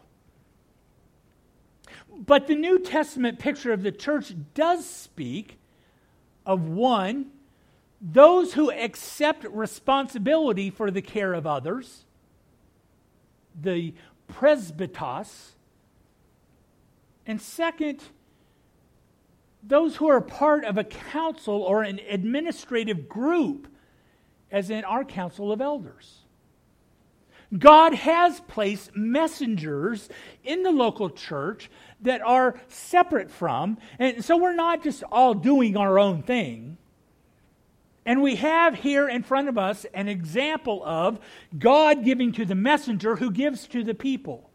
But 2.20 2.48
the 2.48 2.56
New 2.56 2.80
Testament 2.80 3.40
picture 3.40 3.72
of 3.72 3.82
the 3.82 3.94
church 3.94 4.34
does 4.54 4.86
speak 4.86 5.58
of 6.46 6.68
one, 6.68 7.32
those 8.02 8.54
who 8.54 8.72
accept 8.72 9.46
responsibility 9.46 10.70
for 10.70 10.92
the 10.92 11.02
care 11.02 11.34
of 11.34 11.48
others, 11.48 12.04
the 13.60 13.94
presbytos, 14.28 15.52
and 17.26 17.42
second, 17.42 18.04
those 19.64 19.98
who 19.98 20.08
are 20.08 20.22
part 20.22 20.66
of 20.66 20.78
a 20.78 20.84
council 20.84 21.62
or 21.62 21.84
an 21.84 22.00
administrative 22.10 23.08
group, 23.08 23.68
as 24.52 24.70
in 24.70 24.84
our 24.84 25.06
council 25.06 25.52
of 25.52 25.62
elders. 25.62 26.19
God 27.58 27.94
has 27.96 28.42
placed 28.42 28.96
messengers 28.96 30.08
in 30.44 30.62
the 30.62 30.72
local 30.72 31.10
church 31.10 31.70
that 32.02 32.22
are 32.22 32.60
separate 32.68 33.32
from, 33.32 33.78
and 33.98 34.24
so 34.24 34.38
we're 34.38 34.54
not 34.54 34.84
just 34.84 35.04
all 35.12 35.34
doing 35.34 35.76
our 35.76 35.98
own 35.98 36.22
thing. 36.22 36.78
And 38.06 38.22
we 38.22 38.36
have 38.36 38.76
here 38.76 39.08
in 39.10 39.24
front 39.24 39.50
of 39.50 39.58
us 39.58 39.86
an 39.94 40.08
example 40.08 40.82
of 40.86 41.20
God 41.58 42.04
giving 42.04 42.32
to 42.34 42.46
the 42.46 42.56
messenger 42.56 43.16
who 43.16 43.32
gives 43.32 43.68
to 43.68 43.84
the 43.84 43.94
people. 43.94 44.50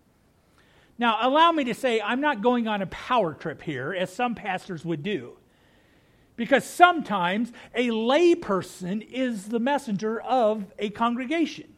Now, 0.98 1.18
allow 1.20 1.50
me 1.50 1.64
to 1.64 1.74
say, 1.74 2.00
I'm 2.00 2.20
not 2.20 2.42
going 2.42 2.68
on 2.68 2.80
a 2.80 2.86
power 2.86 3.34
trip 3.34 3.62
here, 3.62 3.92
as 3.92 4.12
some 4.12 4.34
pastors 4.34 4.84
would 4.84 5.02
do. 5.02 5.36
Because 6.36 6.64
sometimes 6.64 7.52
a 7.74 7.88
layperson 7.88 9.06
is 9.08 9.46
the 9.48 9.60
messenger 9.60 10.20
of 10.20 10.64
a 10.78 10.90
congregation. 10.90 11.73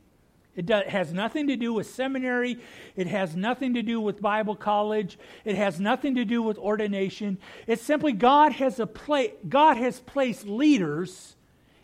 It 0.56 0.64
does, 0.66 0.86
has 0.86 1.12
nothing 1.12 1.48
to 1.48 1.56
do 1.56 1.74
with 1.74 1.86
seminary. 1.86 2.58
It 2.96 3.06
has 3.06 3.36
nothing 3.36 3.74
to 3.74 3.82
do 3.82 4.00
with 4.00 4.22
Bible 4.22 4.56
college. 4.56 5.18
It 5.44 5.54
has 5.54 5.78
nothing 5.78 6.14
to 6.14 6.24
do 6.24 6.42
with 6.42 6.56
ordination. 6.58 7.38
It's 7.66 7.82
simply 7.82 8.12
God 8.12 8.52
has, 8.52 8.80
a 8.80 8.86
pla- 8.86 9.34
God 9.48 9.76
has 9.76 10.00
placed 10.00 10.46
leaders 10.46 11.36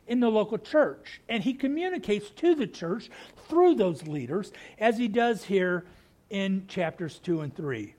in 0.07 0.21
the 0.21 0.31
local 0.31 0.59
church, 0.59 1.21
and 1.29 1.43
He 1.43 1.55
communicates 1.55 2.31
to 2.31 2.55
the 2.55 2.67
church 2.67 3.11
through 3.49 3.75
those 3.75 4.07
leaders, 4.07 4.53
as 4.79 4.99
He 4.99 5.07
does 5.07 5.45
here 5.45 5.85
in 6.31 6.67
chapters 6.67 7.19
2 7.19 7.43
and 7.43 7.55
3. 7.55 7.95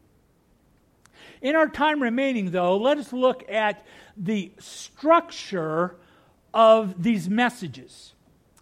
In 1.42 1.56
our 1.56 1.68
time 1.68 2.02
remaining, 2.02 2.52
though, 2.52 2.78
let 2.78 2.98
us 2.98 3.14
look 3.14 3.50
at 3.50 3.86
the 4.18 4.52
structure 4.60 5.96
of 6.54 7.04
these 7.04 7.30
messages. 7.30 8.13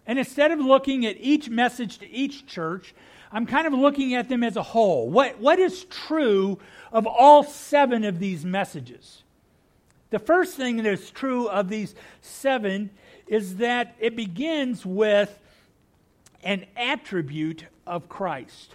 And 0.06 0.18
instead 0.18 0.50
of 0.50 0.58
looking 0.58 1.06
at 1.06 1.16
each 1.20 1.48
message 1.48 1.98
to 1.98 2.10
each 2.10 2.46
church, 2.46 2.94
I'm 3.30 3.46
kind 3.46 3.66
of 3.66 3.72
looking 3.72 4.14
at 4.14 4.28
them 4.28 4.42
as 4.42 4.56
a 4.56 4.62
whole. 4.62 5.08
What, 5.08 5.38
what 5.38 5.58
is 5.58 5.84
true 5.84 6.58
of 6.92 7.06
all 7.06 7.44
seven 7.44 8.04
of 8.04 8.18
these 8.18 8.44
messages? 8.44 9.22
The 10.10 10.18
first 10.18 10.56
thing 10.56 10.76
that 10.76 10.86
is 10.86 11.10
true 11.10 11.48
of 11.48 11.68
these 11.68 11.94
seven 12.20 12.90
is 13.26 13.56
that 13.56 13.94
it 13.98 14.14
begins 14.14 14.84
with 14.84 15.38
an 16.42 16.66
attribute 16.76 17.64
of 17.86 18.08
Christ. 18.08 18.74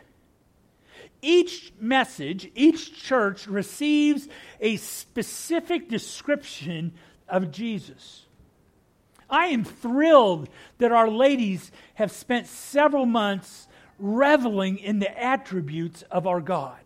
Each 1.22 1.72
message, 1.80 2.50
each 2.56 3.04
church 3.04 3.48
receives 3.48 4.28
a 4.60 4.78
specific 4.78 5.90
description 5.90 6.94
of 7.28 7.52
Jesus. 7.52 8.27
I 9.30 9.48
am 9.48 9.64
thrilled 9.64 10.50
that 10.78 10.92
our 10.92 11.10
ladies 11.10 11.72
have 11.96 12.12
spent 12.12 12.48
several 12.48 13.06
months 13.06 13.68
reveling 14.00 14.78
in 14.78 15.00
the 15.00 15.22
attributes 15.22 16.04
of 16.12 16.28
our 16.28 16.42
God. 16.42 16.80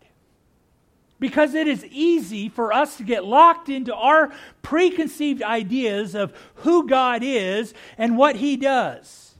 Because 1.20 1.54
it 1.54 1.68
is 1.68 1.84
easy 1.84 2.48
for 2.48 2.72
us 2.72 2.96
to 2.96 3.04
get 3.04 3.24
locked 3.24 3.68
into 3.68 3.94
our 3.94 4.32
preconceived 4.62 5.42
ideas 5.42 6.16
of 6.16 6.32
who 6.56 6.88
God 6.88 7.22
is 7.22 7.74
and 7.96 8.18
what 8.18 8.36
He 8.36 8.56
does. 8.56 9.36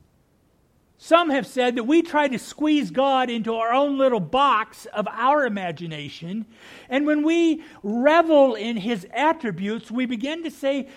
Some 1.05 1.31
have 1.31 1.49
said 1.49 1.75
that 1.75 1.83
we 1.83 2.01
try 2.01 2.29
to 2.29 2.39
squeeze 2.39 2.93
God 2.93 3.29
into 3.29 3.57
our 3.57 3.73
own 3.73 3.99
little 3.99 4.21
box 4.21 4.87
of 4.87 5.09
our 5.11 5.45
imagination. 5.45 6.47
And 6.89 7.09
when 7.09 7.25
we 7.25 7.65
revel 7.83 8.55
in 8.55 8.77
His 8.77 9.05
attributes, 9.13 9.91
we 9.91 10.07
begin 10.07 10.45
to 10.45 10.51
say, 10.53 10.89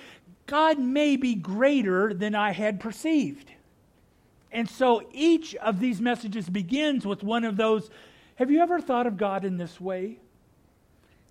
God 0.47 0.79
may 0.79 1.15
be 1.15 1.35
greater 1.35 2.13
than 2.13 2.35
I 2.35 2.51
had 2.51 2.79
perceived. 2.79 3.51
And 4.51 4.69
so 4.69 5.07
each 5.11 5.55
of 5.55 5.79
these 5.79 5.99
messages 5.99 6.49
begins 6.49 7.05
with 7.05 7.23
one 7.23 7.43
of 7.43 7.57
those 7.57 7.89
have 8.35 8.51
you 8.51 8.59
ever 8.59 8.81
thought 8.81 9.07
of 9.07 9.17
God 9.17 9.45
in 9.45 9.57
this 9.57 9.79
way? 9.79 10.19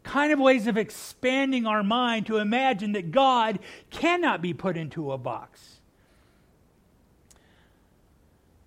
Kind 0.02 0.32
of 0.32 0.38
ways 0.38 0.66
of 0.66 0.78
expanding 0.78 1.66
our 1.66 1.82
mind 1.82 2.26
to 2.26 2.38
imagine 2.38 2.92
that 2.92 3.10
God 3.10 3.58
cannot 3.90 4.40
be 4.40 4.54
put 4.54 4.76
into 4.76 5.12
a 5.12 5.18
box. 5.18 5.80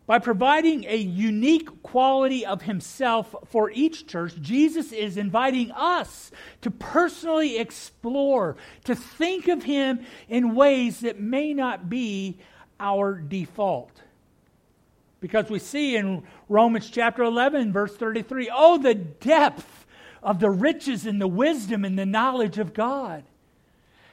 By 0.07 0.19
providing 0.19 0.85
a 0.85 0.95
unique 0.95 1.83
quality 1.83 2.45
of 2.45 2.61
himself 2.61 3.35
for 3.45 3.69
each 3.71 4.07
church, 4.07 4.35
Jesus 4.41 4.93
is 4.93 5.17
inviting 5.17 5.69
us 5.73 6.31
to 6.61 6.71
personally 6.71 7.57
explore, 7.57 8.55
to 8.85 8.95
think 8.95 9.49
of 9.49 9.63
him 9.63 10.05
in 10.29 10.55
ways 10.55 11.01
that 11.01 11.19
may 11.19 11.53
not 11.53 11.89
be 11.89 12.39
our 12.79 13.15
default. 13.15 13.91
Because 15.19 15.49
we 15.49 15.59
see 15.59 15.97
in 15.97 16.23
Romans 16.47 16.89
chapter 16.89 17.23
11, 17.23 17.73
verse 17.73 17.95
33, 17.97 18.49
oh, 18.53 18.77
the 18.77 18.95
depth 18.95 19.85
of 20.23 20.39
the 20.39 20.49
riches 20.49 21.05
and 21.05 21.19
the 21.19 21.27
wisdom 21.27 21.83
and 21.83 21.99
the 21.99 22.05
knowledge 22.05 22.59
of 22.59 22.73
God. 22.73 23.25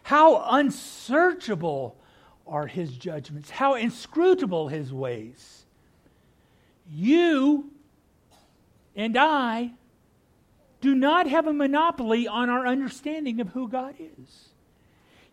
How 0.03 0.45
unsearchable 0.51 1.97
are 2.49 2.67
his 2.67 2.97
judgments, 2.97 3.49
how 3.49 3.75
inscrutable 3.75 4.67
his 4.67 4.93
ways. 4.93 5.64
You 6.91 7.71
and 8.95 9.17
I 9.17 9.73
do 10.81 10.95
not 10.95 11.27
have 11.29 11.47
a 11.47 11.53
monopoly 11.53 12.29
on 12.29 12.51
our 12.51 12.67
understanding 12.67 13.41
of 13.41 13.49
who 13.49 13.69
God 13.69 13.95
is. 13.99 14.49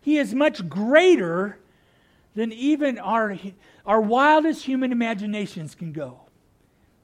He 0.00 0.18
is 0.18 0.34
much 0.34 0.68
greater 0.68 1.58
than 2.34 2.52
even 2.52 2.98
our, 2.98 3.38
our 3.84 4.00
wildest 4.00 4.64
human 4.64 4.92
imaginations 4.92 5.74
can 5.74 5.92
go. 5.92 6.20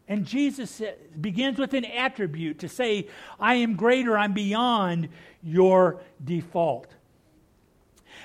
And 0.08 0.24
Jesus 0.24 0.80
begins 1.20 1.58
with 1.58 1.74
an 1.74 1.84
attribute 1.84 2.58
to 2.60 2.68
say, 2.68 3.08
I 3.38 3.56
am 3.56 3.76
greater, 3.76 4.16
I'm 4.16 4.32
beyond 4.32 5.10
your 5.42 6.00
default. 6.24 6.88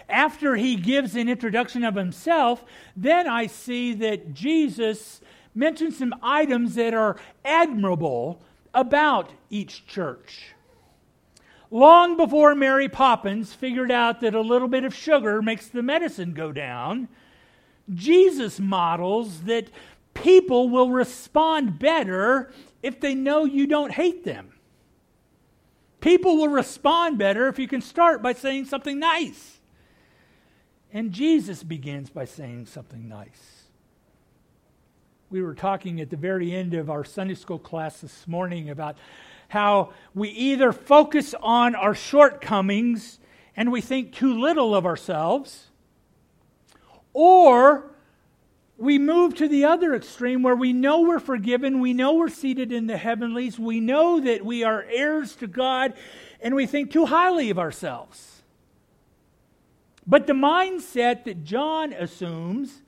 After 0.07 0.55
he 0.55 0.77
gives 0.77 1.15
an 1.15 1.27
introduction 1.27 1.83
of 1.83 1.95
himself, 1.95 2.63
then 2.95 3.27
I 3.27 3.47
see 3.47 3.93
that 3.95 4.33
Jesus 4.33 5.19
mention 5.55 5.91
some 5.91 6.15
items 6.21 6.75
that 6.75 6.93
are 6.93 7.17
admirable 7.43 8.41
about 8.73 9.31
each 9.49 9.85
church. 9.85 10.53
Long 11.69 12.17
before 12.17 12.53
Mary 12.53 12.87
Poppins 12.87 13.53
figured 13.53 13.91
out 13.91 14.21
that 14.21 14.35
a 14.35 14.41
little 14.41 14.67
bit 14.67 14.83
of 14.83 14.93
sugar 14.93 15.41
makes 15.41 15.67
the 15.67 15.81
medicine 15.81 16.33
go 16.33 16.51
down, 16.51 17.07
Jesus 17.93 18.59
models 18.59 19.41
that 19.41 19.69
people 20.13 20.69
will 20.69 20.91
respond 20.91 21.79
better 21.79 22.51
if 22.81 22.99
they 22.99 23.15
know 23.15 23.45
you 23.45 23.65
don't 23.65 23.91
hate 23.91 24.23
them. 24.23 24.53
People 25.99 26.37
will 26.37 26.49
respond 26.49 27.17
better 27.17 27.47
if 27.47 27.57
you 27.57 27.67
can 27.67 27.81
start 27.81 28.21
by 28.21 28.33
saying 28.33 28.65
something 28.65 28.99
nice. 28.99 29.59
And 30.91 31.11
Jesus 31.11 31.63
begins 31.63 32.09
by 32.09 32.25
saying 32.25 32.67
something 32.67 33.07
nice. 33.07 33.52
We 35.33 35.41
were 35.41 35.55
talking 35.55 35.99
at 35.99 36.11
the 36.11 36.15
very 36.15 36.53
end 36.53 36.75
of 36.75 36.91
our 36.91 37.03
Sunday 37.03 37.33
school 37.33 37.57
class 37.57 38.01
this 38.01 38.27
morning 38.27 38.69
about 38.69 38.99
how 39.47 39.91
we 40.13 40.29
either 40.29 40.71
focus 40.71 41.33
on 41.41 41.73
our 41.73 41.95
shortcomings 41.95 43.17
and 43.55 43.71
we 43.71 43.81
think 43.81 44.13
too 44.13 44.39
little 44.39 44.75
of 44.75 44.85
ourselves, 44.85 45.71
or 47.13 47.95
we 48.77 48.99
move 48.99 49.33
to 49.37 49.47
the 49.47 49.65
other 49.65 49.95
extreme 49.95 50.43
where 50.43 50.55
we 50.55 50.71
know 50.71 51.01
we're 51.01 51.17
forgiven, 51.17 51.79
we 51.79 51.93
know 51.93 52.13
we're 52.13 52.29
seated 52.29 52.71
in 52.71 52.85
the 52.85 52.97
heavenlies, 52.97 53.57
we 53.57 53.79
know 53.79 54.19
that 54.19 54.45
we 54.45 54.63
are 54.63 54.85
heirs 54.87 55.35
to 55.37 55.47
God, 55.47 55.95
and 56.41 56.53
we 56.53 56.67
think 56.67 56.91
too 56.91 57.07
highly 57.07 57.49
of 57.49 57.57
ourselves. 57.57 58.43
But 60.05 60.27
the 60.27 60.33
mindset 60.33 61.23
that 61.23 61.43
John 61.43 61.91
assumes 61.91 62.82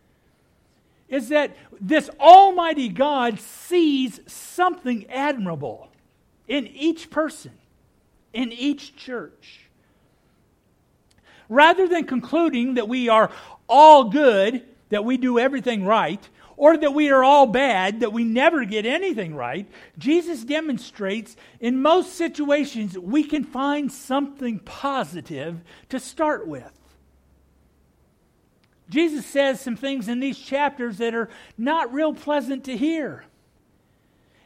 is 1.10 1.30
that 1.30 1.56
this 1.80 2.10
Almighty 2.20 2.90
God 2.90 3.40
sees 3.40 4.20
something 4.28 5.10
admirable 5.10 5.90
in 6.48 6.68
each 6.68 7.10
person, 7.10 7.52
in 8.34 8.52
each 8.52 8.96
church. 8.96 9.62
Rather 11.48 11.88
than 11.88 12.06
concluding 12.06 12.76
that 12.76 12.90
we 12.90 13.08
are 13.08 13.32
all 13.70 14.06
good, 14.06 14.64
that 14.90 15.06
we 15.06 15.18
do 15.18 15.38
everything 15.38 15.86
right, 15.86 16.28
or 16.58 16.78
that 16.78 16.94
we 16.94 17.10
are 17.10 17.24
all 17.24 17.46
bad, 17.46 18.00
that 18.00 18.14
we 18.14 18.24
never 18.24 18.66
get 18.66 18.86
anything 18.86 19.36
right, 19.36 19.68
Jesus 19.98 20.44
demonstrates 20.44 21.36
in 21.60 21.82
most 21.82 22.14
situations 22.14 22.98
we 22.98 23.24
can 23.24 23.44
find 23.44 23.92
something 23.92 24.60
positive 24.60 25.62
to 25.90 26.00
start 26.00 26.48
with. 26.48 26.72
Jesus 28.90 29.26
says 29.26 29.60
some 29.60 29.76
things 29.76 30.08
in 30.08 30.20
these 30.20 30.38
chapters 30.38 30.98
that 31.00 31.16
are 31.16 31.30
not 31.58 31.92
real 31.92 32.14
pleasant 32.14 32.64
to 32.66 32.78
hear. 32.78 33.26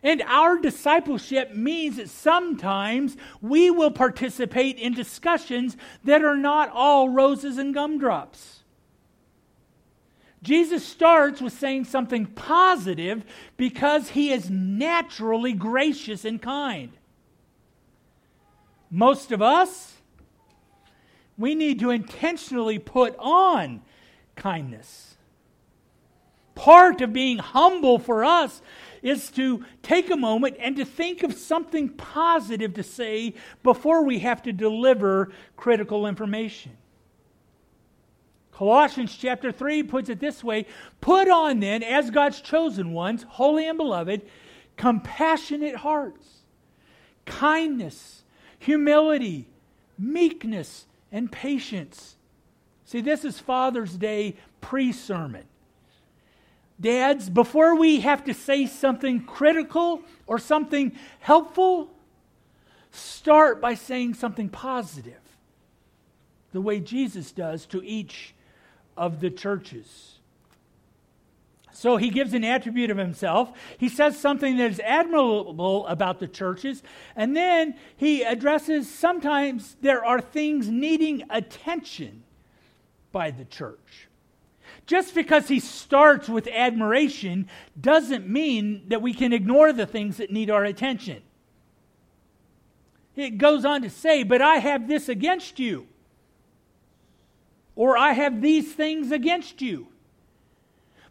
And 0.02 0.21
our 0.21 0.58
discipleship 0.58 1.54
means 1.54 1.97
that 1.97 2.10
sometimes 2.10 3.17
we 3.41 3.69
will 3.69 3.91
participate 3.91 4.78
in 4.78 4.93
discussions 4.93 5.75
that 6.06 6.23
are 6.23 6.38
not 6.38 6.69
all 6.73 7.10
roses 7.10 7.58
and 7.58 7.73
gumdrops. 7.73 8.63
Jesus 10.41 10.86
starts 10.86 11.41
with 11.41 11.52
saying 11.52 11.84
something 11.84 12.25
positive 12.25 13.25
because 13.58 14.10
he 14.10 14.32
is 14.32 14.49
naturally 14.49 15.52
gracious 15.52 16.23
and 16.23 16.41
kind. 16.41 16.93
Most 18.89 19.34
of 19.34 19.41
us, 19.41 19.95
we 21.38 21.56
need 21.56 21.80
to 21.80 21.89
intentionally 21.89 22.80
put 22.80 23.15
on 23.19 23.82
kindness. 24.39 25.17
Part 26.56 27.02
of 27.02 27.13
being 27.13 27.38
humble 27.38 27.99
for 27.99 28.25
us 28.25 28.62
is 29.02 29.30
to 29.32 29.63
take 29.82 30.10
a 30.10 30.17
moment 30.17 30.58
and 30.60 30.75
to 30.75 30.84
think 30.84 31.23
of 31.23 31.34
something 31.34 31.89
positive 31.89 32.73
to 32.73 32.84
say 32.84 33.34
before 33.63 34.04
we 34.04 34.19
have 34.19 34.41
to 34.43 34.52
deliver 34.52 35.32
critical 35.56 36.06
information. 36.08 36.73
Colossians 38.52 39.15
chapter 39.17 39.54
3 39.54 39.84
puts 39.84 40.10
it 40.10 40.19
this 40.19 40.43
way 40.43 40.65
Put 40.99 41.30
on 41.30 41.62
then, 41.62 41.82
as 41.82 42.10
God's 42.10 42.41
chosen 42.41 42.91
ones, 42.91 43.23
holy 43.23 43.65
and 43.65 43.78
beloved, 43.78 44.21
compassionate 44.75 45.78
hearts, 45.78 46.28
kindness, 47.25 48.23
humility, 48.58 49.47
meekness, 49.97 50.88
and 51.10 51.32
patience. 51.32 52.17
See, 52.89 53.02
this 53.02 53.23
is 53.23 53.38
Father's 53.38 53.95
Day 53.95 54.36
pre 54.62 54.91
sermon. 54.91 55.43
Dads, 56.82 57.30
before 57.30 57.75
we 57.75 57.99
have 57.99 58.23
to 58.23 58.34
say 58.34 58.65
something 58.65 59.25
critical 59.25 60.02
or 60.25 60.39
something 60.39 60.93
helpful, 61.19 61.91
start 62.89 63.62
by 63.62 63.75
saying 63.75 64.15
something 64.15 64.49
positive, 64.49 65.21
the 66.52 66.62
way 66.62 66.80
Jesus 66.80 67.32
does 67.32 67.67
to 67.67 67.84
each 67.84 68.34
of 68.97 69.19
the 69.19 69.30
churches. 69.30 70.15
So 71.71 71.97
he 71.97 72.10
gives 72.10 72.34
an 72.34 72.43
attribute 72.43 72.89
of 72.89 72.97
himself. 72.97 73.56
He 73.78 73.88
says 73.88 74.19
something 74.19 74.58
that 74.58 74.71
is 74.71 74.80
admirable 74.80 75.86
about 75.86 76.19
the 76.19 76.28
churches. 76.28 76.82
And 77.15 77.38
then 77.38 77.75
he 77.97 78.23
addresses 78.23 78.91
sometimes 78.91 79.78
there 79.80 80.04
are 80.04 80.19
things 80.19 80.69
needing 80.69 81.21
attention 81.30 82.23
by 83.12 83.32
the 83.32 83.45
church. 83.45 84.08
Just 84.86 85.15
because 85.15 85.48
he 85.48 85.60
starts 85.60 86.30
with 86.30 86.48
admiration 86.48 87.48
doesn't 87.80 88.28
mean 88.28 88.84
that 88.88 89.02
we 89.02 89.13
can 89.13 89.34
ignore 89.34 89.74
the 89.74 89.86
things 89.86 90.17
that 90.17 90.32
need 90.32 90.50
our 90.50 90.63
attention. 90.63 91.22
It 93.15 93.38
goes 93.38 93.65
on 93.65 93.82
to 93.82 93.89
say, 93.89 94.24
But 94.24 94.41
I 94.41 94.58
have 94.58 94.88
this 94.88 95.10
against 95.10 95.60
you 95.60 95.88
or 97.80 97.98
I 97.98 98.12
have 98.12 98.41
these 98.41 98.74
things 98.74 99.10
against 99.13 99.62
you. 99.62 99.88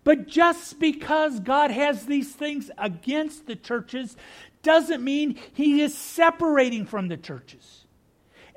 But 0.04 0.28
just 0.28 0.78
because 0.78 1.40
God 1.40 1.70
has 1.70 2.04
these 2.04 2.34
things 2.34 2.70
against 2.76 3.46
the 3.46 3.56
churches 3.56 4.18
doesn't 4.62 5.02
mean 5.02 5.38
He 5.54 5.80
is 5.80 5.96
separating 5.96 6.84
from 6.84 7.08
the 7.08 7.16
churches. 7.16 7.77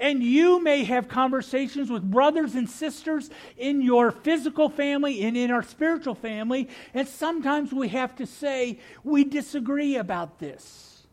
And 0.01 0.23
you 0.23 0.59
may 0.59 0.83
have 0.83 1.07
conversations 1.07 1.91
with 1.91 2.01
brothers 2.01 2.55
and 2.55 2.67
sisters 2.67 3.29
in 3.55 3.83
your 3.83 4.11
physical 4.11 4.67
family 4.67 5.23
and 5.23 5.37
in 5.37 5.51
our 5.51 5.61
spiritual 5.61 6.15
family, 6.15 6.69
and 6.95 7.07
sometimes 7.07 7.71
we 7.71 7.89
have 7.89 8.15
to 8.15 8.25
say, 8.25 8.79
we 9.03 9.23
disagree 9.23 9.97
about 9.97 10.39
this. 10.39 11.05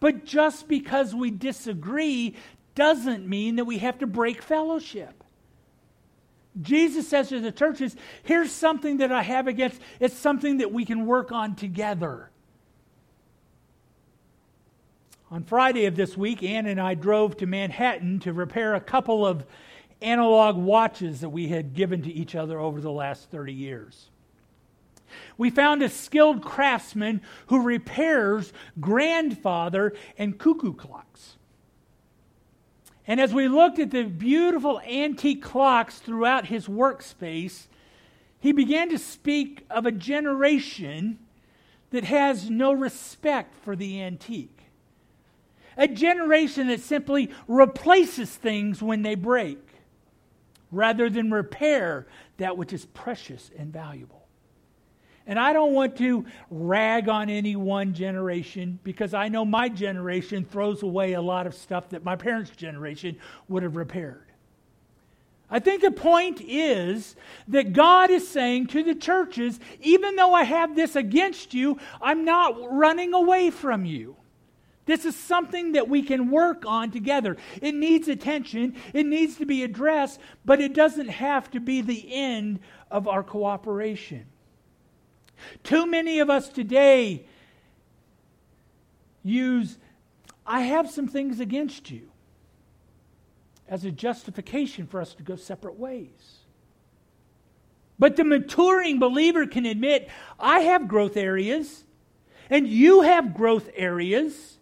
But 0.00 0.24
just 0.24 0.66
because 0.66 1.14
we 1.14 1.30
disagree 1.30 2.36
doesn't 2.74 3.28
mean 3.28 3.56
that 3.56 3.66
we 3.66 3.76
have 3.78 3.98
to 3.98 4.06
break 4.06 4.40
fellowship. 4.40 5.22
Jesus 6.62 7.06
says 7.06 7.28
to 7.28 7.40
the 7.40 7.52
churches, 7.52 7.94
here's 8.22 8.50
something 8.50 8.96
that 8.96 9.12
I 9.12 9.22
have 9.22 9.46
against, 9.46 9.78
it's 10.00 10.16
something 10.16 10.56
that 10.58 10.72
we 10.72 10.86
can 10.86 11.04
work 11.04 11.32
on 11.32 11.54
together. 11.54 12.29
On 15.32 15.44
Friday 15.44 15.84
of 15.86 15.94
this 15.94 16.16
week, 16.16 16.42
Ann 16.42 16.66
and 16.66 16.80
I 16.80 16.94
drove 16.94 17.36
to 17.36 17.46
Manhattan 17.46 18.18
to 18.20 18.32
repair 18.32 18.74
a 18.74 18.80
couple 18.80 19.24
of 19.24 19.44
analog 20.02 20.56
watches 20.56 21.20
that 21.20 21.28
we 21.28 21.46
had 21.46 21.72
given 21.72 22.02
to 22.02 22.12
each 22.12 22.34
other 22.34 22.58
over 22.58 22.80
the 22.80 22.90
last 22.90 23.30
30 23.30 23.52
years. 23.52 24.10
We 25.38 25.50
found 25.50 25.82
a 25.82 25.88
skilled 25.88 26.42
craftsman 26.42 27.20
who 27.46 27.62
repairs 27.62 28.52
grandfather 28.80 29.92
and 30.18 30.36
cuckoo 30.36 30.72
clocks. 30.72 31.36
And 33.06 33.20
as 33.20 33.32
we 33.32 33.46
looked 33.46 33.78
at 33.78 33.92
the 33.92 34.04
beautiful 34.04 34.80
antique 34.80 35.42
clocks 35.42 36.00
throughout 36.00 36.46
his 36.46 36.66
workspace, 36.66 37.68
he 38.40 38.50
began 38.50 38.88
to 38.90 38.98
speak 38.98 39.64
of 39.70 39.86
a 39.86 39.92
generation 39.92 41.20
that 41.90 42.04
has 42.04 42.50
no 42.50 42.72
respect 42.72 43.54
for 43.64 43.76
the 43.76 44.02
antique. 44.02 44.59
A 45.76 45.88
generation 45.88 46.68
that 46.68 46.80
simply 46.80 47.30
replaces 47.48 48.34
things 48.34 48.82
when 48.82 49.02
they 49.02 49.14
break 49.14 49.58
rather 50.70 51.10
than 51.10 51.30
repair 51.30 52.06
that 52.36 52.56
which 52.56 52.72
is 52.72 52.86
precious 52.86 53.50
and 53.56 53.72
valuable. 53.72 54.26
And 55.26 55.38
I 55.38 55.52
don't 55.52 55.74
want 55.74 55.96
to 55.98 56.24
rag 56.50 57.08
on 57.08 57.28
any 57.30 57.54
one 57.54 57.94
generation 57.94 58.80
because 58.82 59.14
I 59.14 59.28
know 59.28 59.44
my 59.44 59.68
generation 59.68 60.44
throws 60.44 60.82
away 60.82 61.12
a 61.12 61.20
lot 61.20 61.46
of 61.46 61.54
stuff 61.54 61.90
that 61.90 62.04
my 62.04 62.16
parents' 62.16 62.50
generation 62.50 63.16
would 63.48 63.62
have 63.62 63.76
repaired. 63.76 64.26
I 65.50 65.58
think 65.58 65.82
the 65.82 65.90
point 65.90 66.40
is 66.40 67.16
that 67.48 67.72
God 67.72 68.10
is 68.10 68.26
saying 68.26 68.68
to 68.68 68.84
the 68.84 68.94
churches, 68.94 69.58
even 69.80 70.14
though 70.16 70.32
I 70.32 70.44
have 70.44 70.76
this 70.76 70.94
against 70.94 71.54
you, 71.54 71.78
I'm 72.00 72.24
not 72.24 72.56
running 72.72 73.12
away 73.14 73.50
from 73.50 73.84
you. 73.84 74.16
This 74.90 75.04
is 75.04 75.14
something 75.14 75.72
that 75.72 75.88
we 75.88 76.02
can 76.02 76.32
work 76.32 76.64
on 76.66 76.90
together. 76.90 77.36
It 77.62 77.76
needs 77.76 78.08
attention, 78.08 78.74
it 78.92 79.06
needs 79.06 79.36
to 79.36 79.46
be 79.46 79.62
addressed, 79.62 80.18
but 80.44 80.60
it 80.60 80.74
doesn't 80.74 81.06
have 81.06 81.48
to 81.52 81.60
be 81.60 81.80
the 81.80 82.12
end 82.12 82.58
of 82.90 83.06
our 83.06 83.22
cooperation. 83.22 84.26
Too 85.62 85.86
many 85.86 86.18
of 86.18 86.28
us 86.28 86.48
today 86.48 87.24
use, 89.22 89.78
I 90.44 90.62
have 90.62 90.90
some 90.90 91.06
things 91.06 91.38
against 91.38 91.92
you, 91.92 92.10
as 93.68 93.84
a 93.84 93.92
justification 93.92 94.88
for 94.88 95.00
us 95.00 95.14
to 95.14 95.22
go 95.22 95.36
separate 95.36 95.78
ways. 95.78 96.38
But 97.96 98.16
the 98.16 98.24
maturing 98.24 98.98
believer 98.98 99.46
can 99.46 99.66
admit, 99.66 100.08
I 100.36 100.62
have 100.62 100.88
growth 100.88 101.16
areas, 101.16 101.84
and 102.50 102.66
you 102.66 103.02
have 103.02 103.34
growth 103.34 103.70
areas. 103.76 104.56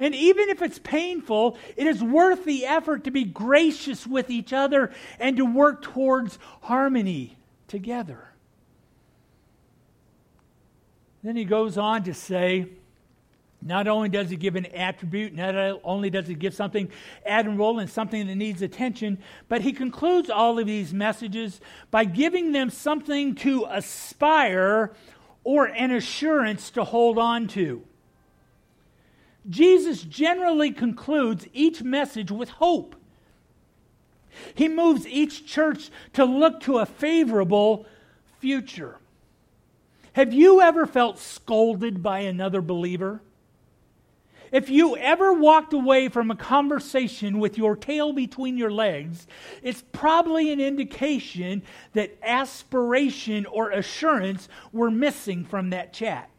And 0.00 0.14
even 0.14 0.48
if 0.48 0.60
it's 0.60 0.78
painful, 0.78 1.56
it 1.76 1.86
is 1.86 2.02
worth 2.02 2.44
the 2.44 2.66
effort 2.66 3.04
to 3.04 3.10
be 3.10 3.24
gracious 3.24 4.06
with 4.06 4.30
each 4.30 4.52
other 4.52 4.92
and 5.18 5.36
to 5.36 5.44
work 5.44 5.82
towards 5.82 6.38
harmony 6.62 7.36
together. 7.68 8.28
Then 11.22 11.36
he 11.36 11.44
goes 11.44 11.78
on 11.78 12.02
to 12.04 12.14
say, 12.14 12.66
not 13.62 13.88
only 13.88 14.10
does 14.10 14.28
he 14.28 14.36
give 14.36 14.56
an 14.56 14.66
attribute, 14.66 15.34
not 15.34 15.54
only 15.84 16.10
does 16.10 16.26
he 16.28 16.34
give 16.34 16.52
something 16.52 16.90
admirable 17.24 17.78
and 17.78 17.88
something 17.88 18.26
that 18.26 18.34
needs 18.34 18.60
attention, 18.60 19.16
but 19.48 19.62
he 19.62 19.72
concludes 19.72 20.28
all 20.28 20.58
of 20.58 20.66
these 20.66 20.92
messages 20.92 21.62
by 21.90 22.04
giving 22.04 22.52
them 22.52 22.68
something 22.68 23.34
to 23.36 23.64
aspire 23.70 24.92
or 25.44 25.64
an 25.64 25.92
assurance 25.92 26.70
to 26.72 26.84
hold 26.84 27.16
on 27.16 27.48
to. 27.48 27.82
Jesus 29.48 30.02
generally 30.02 30.70
concludes 30.70 31.46
each 31.52 31.82
message 31.82 32.30
with 32.30 32.48
hope. 32.48 32.96
He 34.54 34.68
moves 34.68 35.06
each 35.06 35.46
church 35.46 35.90
to 36.14 36.24
look 36.24 36.60
to 36.60 36.78
a 36.78 36.86
favorable 36.86 37.86
future. 38.40 38.98
Have 40.14 40.32
you 40.32 40.60
ever 40.60 40.86
felt 40.86 41.18
scolded 41.18 42.02
by 42.02 42.20
another 42.20 42.60
believer? 42.60 43.20
If 44.52 44.70
you 44.70 44.96
ever 44.96 45.32
walked 45.32 45.72
away 45.72 46.08
from 46.08 46.30
a 46.30 46.36
conversation 46.36 47.40
with 47.40 47.58
your 47.58 47.74
tail 47.74 48.12
between 48.12 48.56
your 48.56 48.70
legs, 48.70 49.26
it's 49.64 49.82
probably 49.90 50.52
an 50.52 50.60
indication 50.60 51.62
that 51.92 52.16
aspiration 52.22 53.46
or 53.46 53.70
assurance 53.70 54.48
were 54.72 54.92
missing 54.92 55.44
from 55.44 55.70
that 55.70 55.92
chat. 55.92 56.30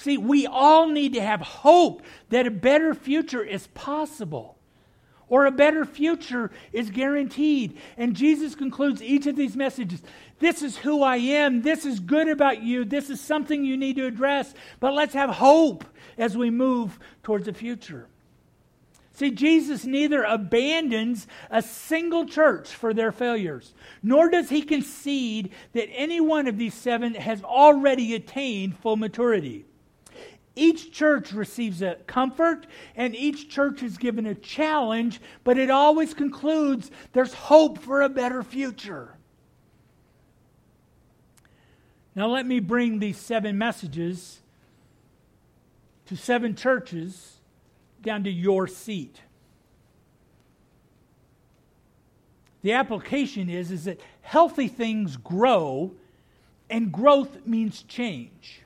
See, 0.00 0.16
we 0.16 0.46
all 0.46 0.88
need 0.88 1.12
to 1.12 1.20
have 1.20 1.42
hope 1.42 2.00
that 2.30 2.46
a 2.46 2.50
better 2.50 2.94
future 2.94 3.44
is 3.44 3.66
possible 3.68 4.56
or 5.28 5.44
a 5.44 5.50
better 5.50 5.84
future 5.84 6.50
is 6.72 6.88
guaranteed. 6.88 7.76
And 7.98 8.16
Jesus 8.16 8.54
concludes 8.54 9.02
each 9.02 9.26
of 9.26 9.36
these 9.36 9.56
messages 9.56 10.02
this 10.38 10.62
is 10.62 10.78
who 10.78 11.02
I 11.02 11.18
am. 11.18 11.60
This 11.60 11.84
is 11.84 12.00
good 12.00 12.28
about 12.28 12.62
you. 12.62 12.86
This 12.86 13.10
is 13.10 13.20
something 13.20 13.62
you 13.62 13.76
need 13.76 13.96
to 13.96 14.06
address. 14.06 14.54
But 14.80 14.94
let's 14.94 15.12
have 15.12 15.28
hope 15.28 15.84
as 16.16 16.34
we 16.34 16.48
move 16.48 16.98
towards 17.22 17.44
the 17.44 17.52
future. 17.52 18.06
See, 19.12 19.30
Jesus 19.30 19.84
neither 19.84 20.22
abandons 20.22 21.26
a 21.50 21.60
single 21.60 22.24
church 22.24 22.70
for 22.70 22.94
their 22.94 23.12
failures, 23.12 23.74
nor 24.02 24.30
does 24.30 24.48
he 24.48 24.62
concede 24.62 25.52
that 25.74 25.90
any 25.94 26.22
one 26.22 26.46
of 26.46 26.56
these 26.56 26.72
seven 26.72 27.12
has 27.12 27.42
already 27.42 28.14
attained 28.14 28.78
full 28.78 28.96
maturity. 28.96 29.66
Each 30.56 30.92
church 30.92 31.32
receives 31.32 31.80
a 31.80 31.94
comfort 32.06 32.66
and 32.96 33.14
each 33.14 33.48
church 33.48 33.82
is 33.82 33.96
given 33.96 34.26
a 34.26 34.34
challenge, 34.34 35.20
but 35.44 35.58
it 35.58 35.70
always 35.70 36.12
concludes 36.12 36.90
there's 37.12 37.34
hope 37.34 37.78
for 37.78 38.02
a 38.02 38.08
better 38.08 38.42
future. 38.42 39.16
Now, 42.14 42.26
let 42.26 42.44
me 42.44 42.58
bring 42.58 42.98
these 42.98 43.16
seven 43.16 43.56
messages 43.56 44.40
to 46.06 46.16
seven 46.16 46.56
churches 46.56 47.36
down 48.02 48.24
to 48.24 48.30
your 48.30 48.66
seat. 48.66 49.20
The 52.62 52.72
application 52.72 53.48
is, 53.48 53.70
is 53.70 53.84
that 53.84 54.00
healthy 54.22 54.68
things 54.68 55.16
grow, 55.16 55.92
and 56.68 56.92
growth 56.92 57.46
means 57.46 57.82
change. 57.84 58.62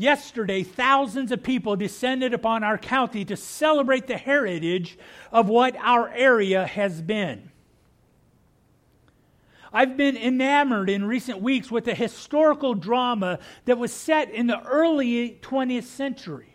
Yesterday, 0.00 0.62
thousands 0.62 1.32
of 1.32 1.42
people 1.42 1.74
descended 1.74 2.32
upon 2.32 2.62
our 2.62 2.78
county 2.78 3.24
to 3.24 3.36
celebrate 3.36 4.06
the 4.06 4.16
heritage 4.16 4.96
of 5.32 5.48
what 5.48 5.74
our 5.76 6.08
area 6.10 6.64
has 6.68 7.02
been. 7.02 7.50
I've 9.72 9.96
been 9.96 10.16
enamored 10.16 10.88
in 10.88 11.04
recent 11.04 11.42
weeks 11.42 11.68
with 11.68 11.84
the 11.84 11.96
historical 11.96 12.74
drama 12.74 13.40
that 13.64 13.76
was 13.76 13.92
set 13.92 14.30
in 14.30 14.46
the 14.46 14.62
early 14.62 15.40
20th 15.42 15.82
century. 15.82 16.54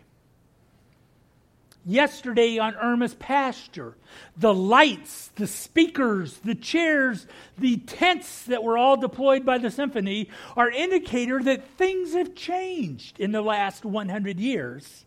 Yesterday 1.86 2.58
on 2.58 2.74
Irma's 2.76 3.14
pasture, 3.14 3.94
the 4.36 4.54
lights, 4.54 5.28
the 5.36 5.46
speakers, 5.46 6.38
the 6.38 6.54
chairs, 6.54 7.26
the 7.58 7.76
tents 7.76 8.44
that 8.44 8.62
were 8.62 8.78
all 8.78 8.96
deployed 8.96 9.44
by 9.44 9.58
the 9.58 9.70
symphony 9.70 10.30
are 10.56 10.70
indicator 10.70 11.42
that 11.42 11.68
things 11.76 12.14
have 12.14 12.34
changed 12.34 13.20
in 13.20 13.32
the 13.32 13.42
last 13.42 13.84
100 13.84 14.40
years 14.40 15.04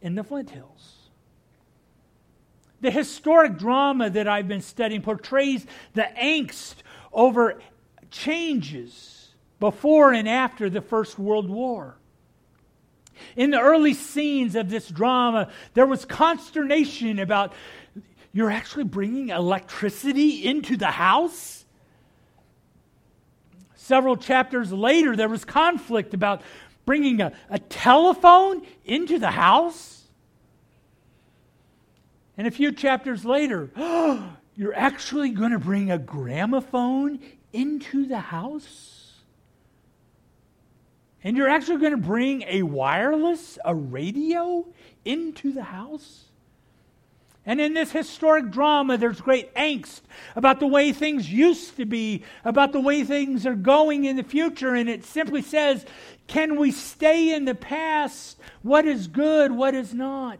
in 0.00 0.14
the 0.14 0.22
Flint 0.22 0.50
Hills. 0.50 1.08
The 2.80 2.92
historic 2.92 3.58
drama 3.58 4.10
that 4.10 4.28
I've 4.28 4.46
been 4.46 4.60
studying 4.60 5.02
portrays 5.02 5.66
the 5.94 6.08
angst 6.16 6.76
over 7.12 7.60
changes 8.10 9.34
before 9.58 10.12
and 10.12 10.28
after 10.28 10.70
the 10.70 10.80
First 10.80 11.18
World 11.18 11.48
War. 11.48 11.96
In 13.36 13.50
the 13.50 13.60
early 13.60 13.94
scenes 13.94 14.54
of 14.54 14.70
this 14.70 14.88
drama, 14.88 15.50
there 15.74 15.86
was 15.86 16.04
consternation 16.04 17.18
about 17.18 17.52
you're 18.32 18.50
actually 18.50 18.84
bringing 18.84 19.30
electricity 19.30 20.44
into 20.44 20.76
the 20.76 20.86
house? 20.86 21.64
Several 23.74 24.16
chapters 24.16 24.70
later, 24.72 25.16
there 25.16 25.28
was 25.28 25.44
conflict 25.44 26.12
about 26.12 26.42
bringing 26.84 27.20
a, 27.20 27.32
a 27.48 27.58
telephone 27.58 28.62
into 28.84 29.18
the 29.18 29.30
house. 29.30 30.04
And 32.36 32.46
a 32.46 32.50
few 32.50 32.70
chapters 32.72 33.24
later, 33.24 33.70
oh, 33.76 34.36
you're 34.56 34.74
actually 34.74 35.30
going 35.30 35.52
to 35.52 35.58
bring 35.58 35.90
a 35.90 35.98
gramophone 35.98 37.20
into 37.52 38.06
the 38.06 38.18
house? 38.18 38.97
And 41.24 41.36
you're 41.36 41.48
actually 41.48 41.78
going 41.78 41.92
to 41.92 41.96
bring 41.96 42.42
a 42.42 42.62
wireless, 42.62 43.58
a 43.64 43.74
radio 43.74 44.66
into 45.04 45.52
the 45.52 45.64
house? 45.64 46.24
And 47.44 47.62
in 47.62 47.72
this 47.72 47.90
historic 47.90 48.50
drama, 48.50 48.98
there's 48.98 49.22
great 49.22 49.54
angst 49.54 50.02
about 50.36 50.60
the 50.60 50.66
way 50.66 50.92
things 50.92 51.32
used 51.32 51.76
to 51.76 51.86
be, 51.86 52.22
about 52.44 52.72
the 52.72 52.80
way 52.80 53.04
things 53.04 53.46
are 53.46 53.54
going 53.54 54.04
in 54.04 54.16
the 54.16 54.22
future. 54.22 54.74
And 54.74 54.88
it 54.88 55.02
simply 55.04 55.40
says, 55.40 55.86
can 56.26 56.56
we 56.56 56.70
stay 56.70 57.34
in 57.34 57.46
the 57.46 57.54
past? 57.54 58.38
What 58.62 58.86
is 58.86 59.08
good? 59.08 59.50
What 59.50 59.74
is 59.74 59.94
not? 59.94 60.38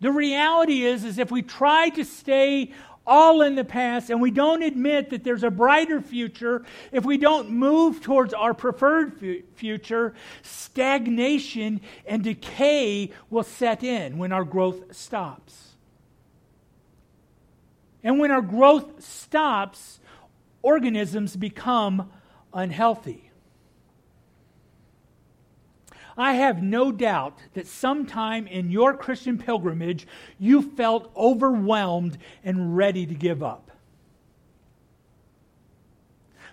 The 0.00 0.12
reality 0.12 0.84
is, 0.84 1.04
is 1.04 1.18
if 1.18 1.30
we 1.30 1.42
try 1.42 1.90
to 1.90 2.04
stay 2.04 2.72
all 3.06 3.42
in 3.42 3.54
the 3.54 3.64
past 3.64 4.10
and 4.10 4.20
we 4.20 4.30
don't 4.30 4.62
admit 4.62 5.10
that 5.10 5.24
there's 5.24 5.42
a 5.42 5.50
brighter 5.50 6.00
future, 6.00 6.64
if 6.92 7.04
we 7.04 7.16
don't 7.16 7.50
move 7.50 8.00
towards 8.00 8.32
our 8.34 8.54
preferred 8.54 9.18
fu- 9.18 9.42
future, 9.54 10.14
stagnation 10.42 11.80
and 12.06 12.22
decay 12.22 13.10
will 13.30 13.42
set 13.42 13.82
in 13.82 14.18
when 14.18 14.32
our 14.32 14.44
growth 14.44 14.94
stops. 14.94 15.70
And 18.02 18.18
when 18.18 18.30
our 18.30 18.42
growth 18.42 19.02
stops, 19.02 20.00
organisms 20.62 21.36
become 21.36 22.10
unhealthy. 22.52 23.29
I 26.20 26.34
have 26.34 26.62
no 26.62 26.92
doubt 26.92 27.38
that 27.54 27.66
sometime 27.66 28.46
in 28.46 28.70
your 28.70 28.94
Christian 28.94 29.38
pilgrimage, 29.38 30.06
you 30.38 30.60
felt 30.60 31.10
overwhelmed 31.16 32.18
and 32.44 32.76
ready 32.76 33.06
to 33.06 33.14
give 33.14 33.42
up. 33.42 33.70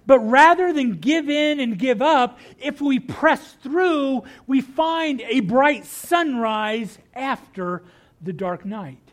But 0.05 0.19
rather 0.19 0.71
than 0.71 0.99
give 0.99 1.29
in 1.29 1.59
and 1.59 1.77
give 1.77 2.01
up, 2.01 2.39
if 2.57 2.79
we 2.79 2.97
press 2.97 3.57
through, 3.61 4.23
we 4.47 4.61
find 4.61 5.19
a 5.19 5.41
bright 5.41 5.85
sunrise 5.85 6.97
after 7.13 7.83
the 8.21 8.31
dark 8.31 8.63
night. 8.63 9.11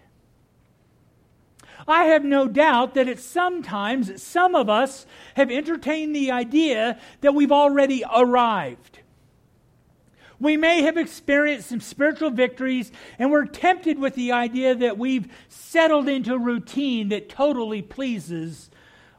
I 1.89 2.05
have 2.05 2.24
no 2.24 2.47
doubt 2.47 2.95
that 2.95 3.09
at 3.09 3.18
sometimes 3.18 4.22
some 4.22 4.55
of 4.55 4.70
us 4.70 5.05
have 5.35 5.51
entertained 5.51 6.14
the 6.14 6.31
idea 6.31 7.01
that 7.22 7.35
we've 7.35 7.51
already 7.51 8.05
arrived. 8.14 8.93
We 10.41 10.57
may 10.57 10.82
have 10.82 10.97
experienced 10.97 11.68
some 11.68 11.80
spiritual 11.80 12.30
victories, 12.30 12.91
and 13.18 13.30
we're 13.30 13.47
tempted 13.47 13.99
with 13.99 14.14
the 14.14 14.32
idea 14.32 14.74
that 14.74 14.99
we've 14.99 15.28
settled 15.49 16.09
into 16.09 16.35
a 16.35 16.39
routine 16.39 17.11
that 17.11 17.28
totally 17.28 17.82
pleases 17.82 18.70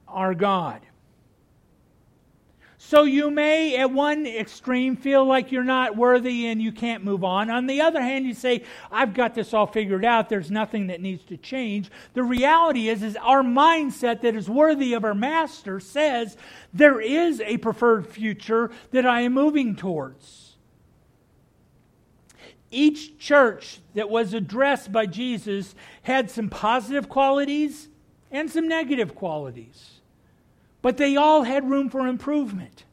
our 0.07 0.33
God. 0.33 0.81
So 2.87 3.01
you 3.01 3.31
may, 3.31 3.77
at 3.77 3.89
one 3.89 4.27
extreme, 4.27 4.95
feel 4.95 5.25
like 5.25 5.51
you're 5.51 5.63
not 5.63 5.97
worthy 5.97 6.45
and 6.45 6.61
you 6.61 6.71
can't 6.71 7.03
move 7.03 7.23
on. 7.23 7.49
On 7.49 7.65
the 7.65 7.81
other 7.81 7.99
hand, 7.99 8.27
you 8.27 8.35
say, 8.35 8.63
I've 8.91 9.15
got 9.15 9.33
this 9.33 9.55
all 9.55 9.65
figured 9.65 10.05
out. 10.05 10.29
There's 10.29 10.51
nothing 10.51 10.85
that 10.87 11.01
needs 11.01 11.23
to 11.25 11.37
change. 11.37 11.89
The 12.13 12.21
reality 12.21 12.87
is, 12.89 13.01
is 13.01 13.15
our 13.15 13.41
mindset 13.41 14.21
that 14.21 14.35
is 14.35 14.47
worthy 14.47 14.93
of 14.93 15.03
our 15.03 15.15
master 15.15 15.79
says 15.79 16.37
there 16.75 17.01
is 17.01 17.41
a 17.41 17.57
preferred 17.57 18.05
future 18.05 18.69
that 18.91 19.07
I 19.07 19.21
am 19.21 19.33
moving 19.33 19.75
towards. 19.75 20.44
Each 22.75 23.17
church 23.17 23.79
that 23.93 24.09
was 24.09 24.33
addressed 24.33 24.91
by 24.91 25.05
Jesus 25.05 25.73
had 26.03 26.29
some 26.29 26.49
positive 26.49 27.09
qualities 27.09 27.89
and 28.31 28.51
some 28.51 28.67
negative 28.67 29.15
qualities 29.15 29.95
but 30.85 30.97
they 30.97 31.15
all 31.15 31.41
had 31.41 31.67
room 31.67 31.89
for 31.89 32.05
improvement. 32.05 32.83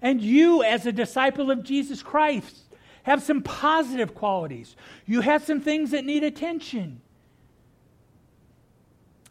And 0.00 0.20
you, 0.20 0.62
as 0.62 0.86
a 0.86 0.92
disciple 0.92 1.50
of 1.50 1.64
Jesus 1.64 2.00
Christ, 2.00 2.56
have 3.02 3.20
some 3.24 3.42
positive 3.42 4.14
qualities. 4.14 4.76
You 5.04 5.22
have 5.22 5.42
some 5.42 5.60
things 5.60 5.90
that 5.90 6.04
need 6.04 6.22
attention. 6.22 7.00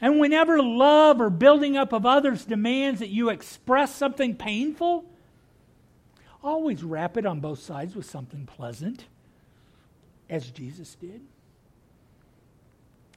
And 0.01 0.20
whenever 0.20 0.62
love 0.62 1.22
or 1.22 1.30
building 1.30 1.78
up 1.78 1.93
of 1.93 2.05
others 2.05 2.43
demands 2.43 2.99
that 2.99 3.07
you 3.07 3.30
express 3.30 3.95
something 3.95 4.36
painful, 4.36 5.05
always 6.43 6.84
wrap 6.84 7.16
it 7.16 7.26
on 7.26 7.39
both 7.39 7.59
sides 7.59 7.95
with 7.95 8.05
something 8.05 8.45
pleasant, 8.45 9.05
as 10.32 10.50
Jesus 10.50 10.96
did. 10.96 11.22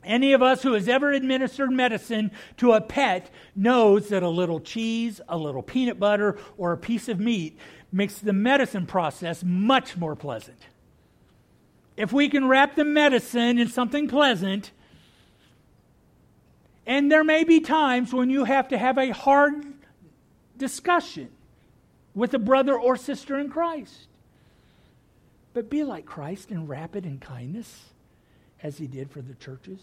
Any 0.05 0.35
of 0.35 0.43
us 0.43 0.63
who 0.63 0.75
has 0.75 0.87
ever 0.87 1.13
administered 1.13 1.71
medicine 1.71 2.31
to 2.59 2.73
a 2.73 2.81
pet 2.83 3.31
knows 3.57 4.11
that 4.11 4.23
a 4.23 4.29
little 4.29 4.61
cheese, 4.61 5.23
a 5.29 5.39
little 5.39 5.63
peanut 5.63 5.99
butter, 5.99 6.37
or 6.59 6.73
a 6.73 6.77
piece 6.77 7.09
of 7.09 7.19
meat 7.19 7.59
makes 7.91 8.19
the 8.19 8.35
medicine 8.35 8.85
process 8.85 9.43
much 9.43 9.97
more 9.97 10.15
pleasant. 10.15 10.59
If 11.97 12.13
we 12.13 12.29
can 12.29 12.49
wrap 12.49 12.75
the 12.75 12.85
medicine 12.85 13.59
in 13.59 13.69
something 13.69 14.09
pleasant, 14.09 14.73
and 16.87 17.11
there 17.11 17.25
may 17.25 17.45
be 17.45 17.61
times 17.61 18.13
when 18.13 18.29
you 18.29 18.45
have 18.45 18.69
to 18.69 18.77
have 18.77 18.99
a 18.99 19.11
hard 19.11 19.65
discussion 20.59 21.31
with 22.15 22.35
a 22.35 22.39
brother 22.39 22.79
or 22.79 22.97
sister 22.97 23.39
in 23.39 23.49
Christ. 23.49 24.09
But 25.55 25.71
be 25.71 25.85
like 25.85 26.05
Christ 26.05 26.51
and 26.51 26.69
wrap 26.69 26.95
it 26.97 27.07
in 27.07 27.19
kindness 27.19 27.85
as 28.63 28.77
he 28.77 28.87
did 28.87 29.11
for 29.11 29.23
the 29.23 29.35
churches. 29.35 29.81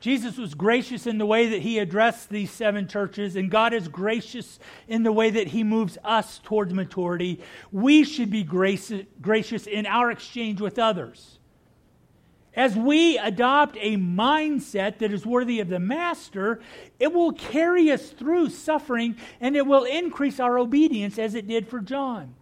Jesus 0.00 0.36
was 0.36 0.54
gracious 0.54 1.08
in 1.08 1.18
the 1.18 1.26
way 1.26 1.48
that 1.48 1.62
he 1.62 1.78
addressed 1.78 2.28
these 2.28 2.52
seven 2.52 2.86
churches, 2.86 3.34
and 3.34 3.50
God 3.50 3.72
is 3.72 3.88
gracious 3.88 4.60
in 4.86 5.02
the 5.02 5.10
way 5.10 5.30
that 5.30 5.48
he 5.48 5.64
moves 5.64 5.98
us 6.04 6.38
towards 6.44 6.72
maturity. 6.72 7.40
We 7.72 8.04
should 8.04 8.30
be 8.30 8.44
gracious 8.44 9.66
in 9.66 9.86
our 9.86 10.12
exchange 10.12 10.60
with 10.60 10.78
others. 10.78 11.38
As 12.54 12.76
we 12.76 13.18
adopt 13.18 13.76
a 13.80 13.96
mindset 13.96 14.98
that 14.98 15.12
is 15.12 15.26
worthy 15.26 15.58
of 15.60 15.68
the 15.68 15.80
Master, 15.80 16.60
it 17.00 17.12
will 17.12 17.32
carry 17.32 17.90
us 17.90 18.10
through 18.10 18.50
suffering 18.50 19.16
and 19.40 19.56
it 19.56 19.66
will 19.66 19.84
increase 19.84 20.38
our 20.38 20.58
obedience 20.58 21.18
as 21.18 21.34
it 21.34 21.48
did 21.48 21.68
for 21.68 21.80
John. 21.80 22.34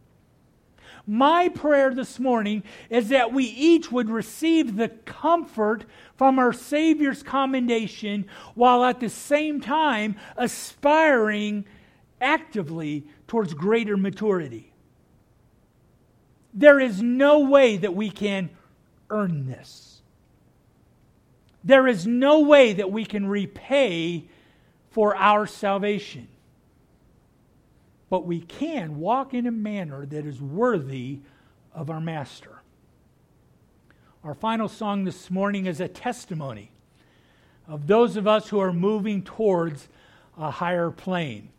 My 1.07 1.49
prayer 1.49 1.95
this 1.95 2.19
morning 2.19 2.65
is 2.91 3.11
that 3.11 3.33
we 3.33 3.45
each 3.45 3.93
would 3.93 4.11
receive 4.11 4.75
the 4.75 4.89
comfort 4.89 5.85
from 6.17 6.39
our 6.39 6.53
Savior's 6.53 7.23
commendation 7.23 8.27
while 8.55 8.85
at 8.85 8.99
the 8.99 9.09
same 9.09 9.61
time 9.61 10.17
aspiring 10.37 11.65
actively 12.21 13.07
towards 13.29 13.55
greater 13.55 13.97
maturity. 13.97 14.73
There 16.53 16.81
is 16.81 17.01
no 17.01 17.41
way 17.41 17.77
that 17.77 17.95
we 17.95 18.11
can 18.11 18.51
earn 19.09 19.47
this. 19.47 20.01
There 21.63 21.87
is 21.87 22.07
no 22.07 22.41
way 22.41 22.73
that 22.73 22.91
we 22.91 23.05
can 23.05 23.27
repay 23.27 24.25
for 24.91 25.15
our 25.15 25.47
salvation 25.47 26.27
but 28.09 28.27
we 28.27 28.41
can 28.41 28.99
walk 28.99 29.35
in 29.35 29.47
a 29.47 29.53
manner 29.53 30.07
that 30.07 30.25
is 30.27 30.41
worthy 30.41 31.21
of 31.75 31.91
our 31.91 32.01
Master. 32.01 32.63
Our 34.25 34.35
final 34.35 34.69
song 34.69 35.05
this 35.05 35.31
morning 35.31 35.67
is 35.67 35.81
a 35.81 35.89
testimony 35.89 36.71
of 37.69 37.87
those 37.87 38.17
of 38.17 38.27
us 38.27 38.49
who 38.49 38.59
are 38.59 38.73
moving 38.73 39.23
towards 39.23 39.89
a 40.39 40.51
higher 40.51 40.91
plane. 40.91 41.51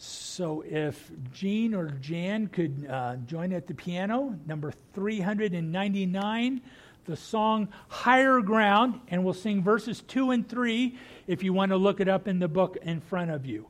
So, 0.00 0.62
if 0.66 1.10
Jean 1.32 1.74
or 1.74 1.90
Jan 1.90 2.46
could 2.46 2.86
uh, 2.88 3.16
join 3.26 3.52
at 3.52 3.66
the 3.66 3.74
piano, 3.74 4.38
number 4.46 4.72
399, 4.94 6.60
the 7.04 7.16
song 7.16 7.68
Higher 7.88 8.40
Ground, 8.40 9.00
and 9.08 9.24
we'll 9.24 9.34
sing 9.34 9.62
verses 9.62 10.02
2 10.02 10.30
and 10.30 10.48
3 10.48 10.96
if 11.26 11.42
you 11.42 11.52
want 11.52 11.70
to 11.72 11.76
look 11.76 12.00
it 12.00 12.06
up 12.06 12.28
in 12.28 12.38
the 12.38 12.46
book 12.46 12.76
in 12.82 13.00
front 13.00 13.32
of 13.32 13.44
you. 13.44 13.66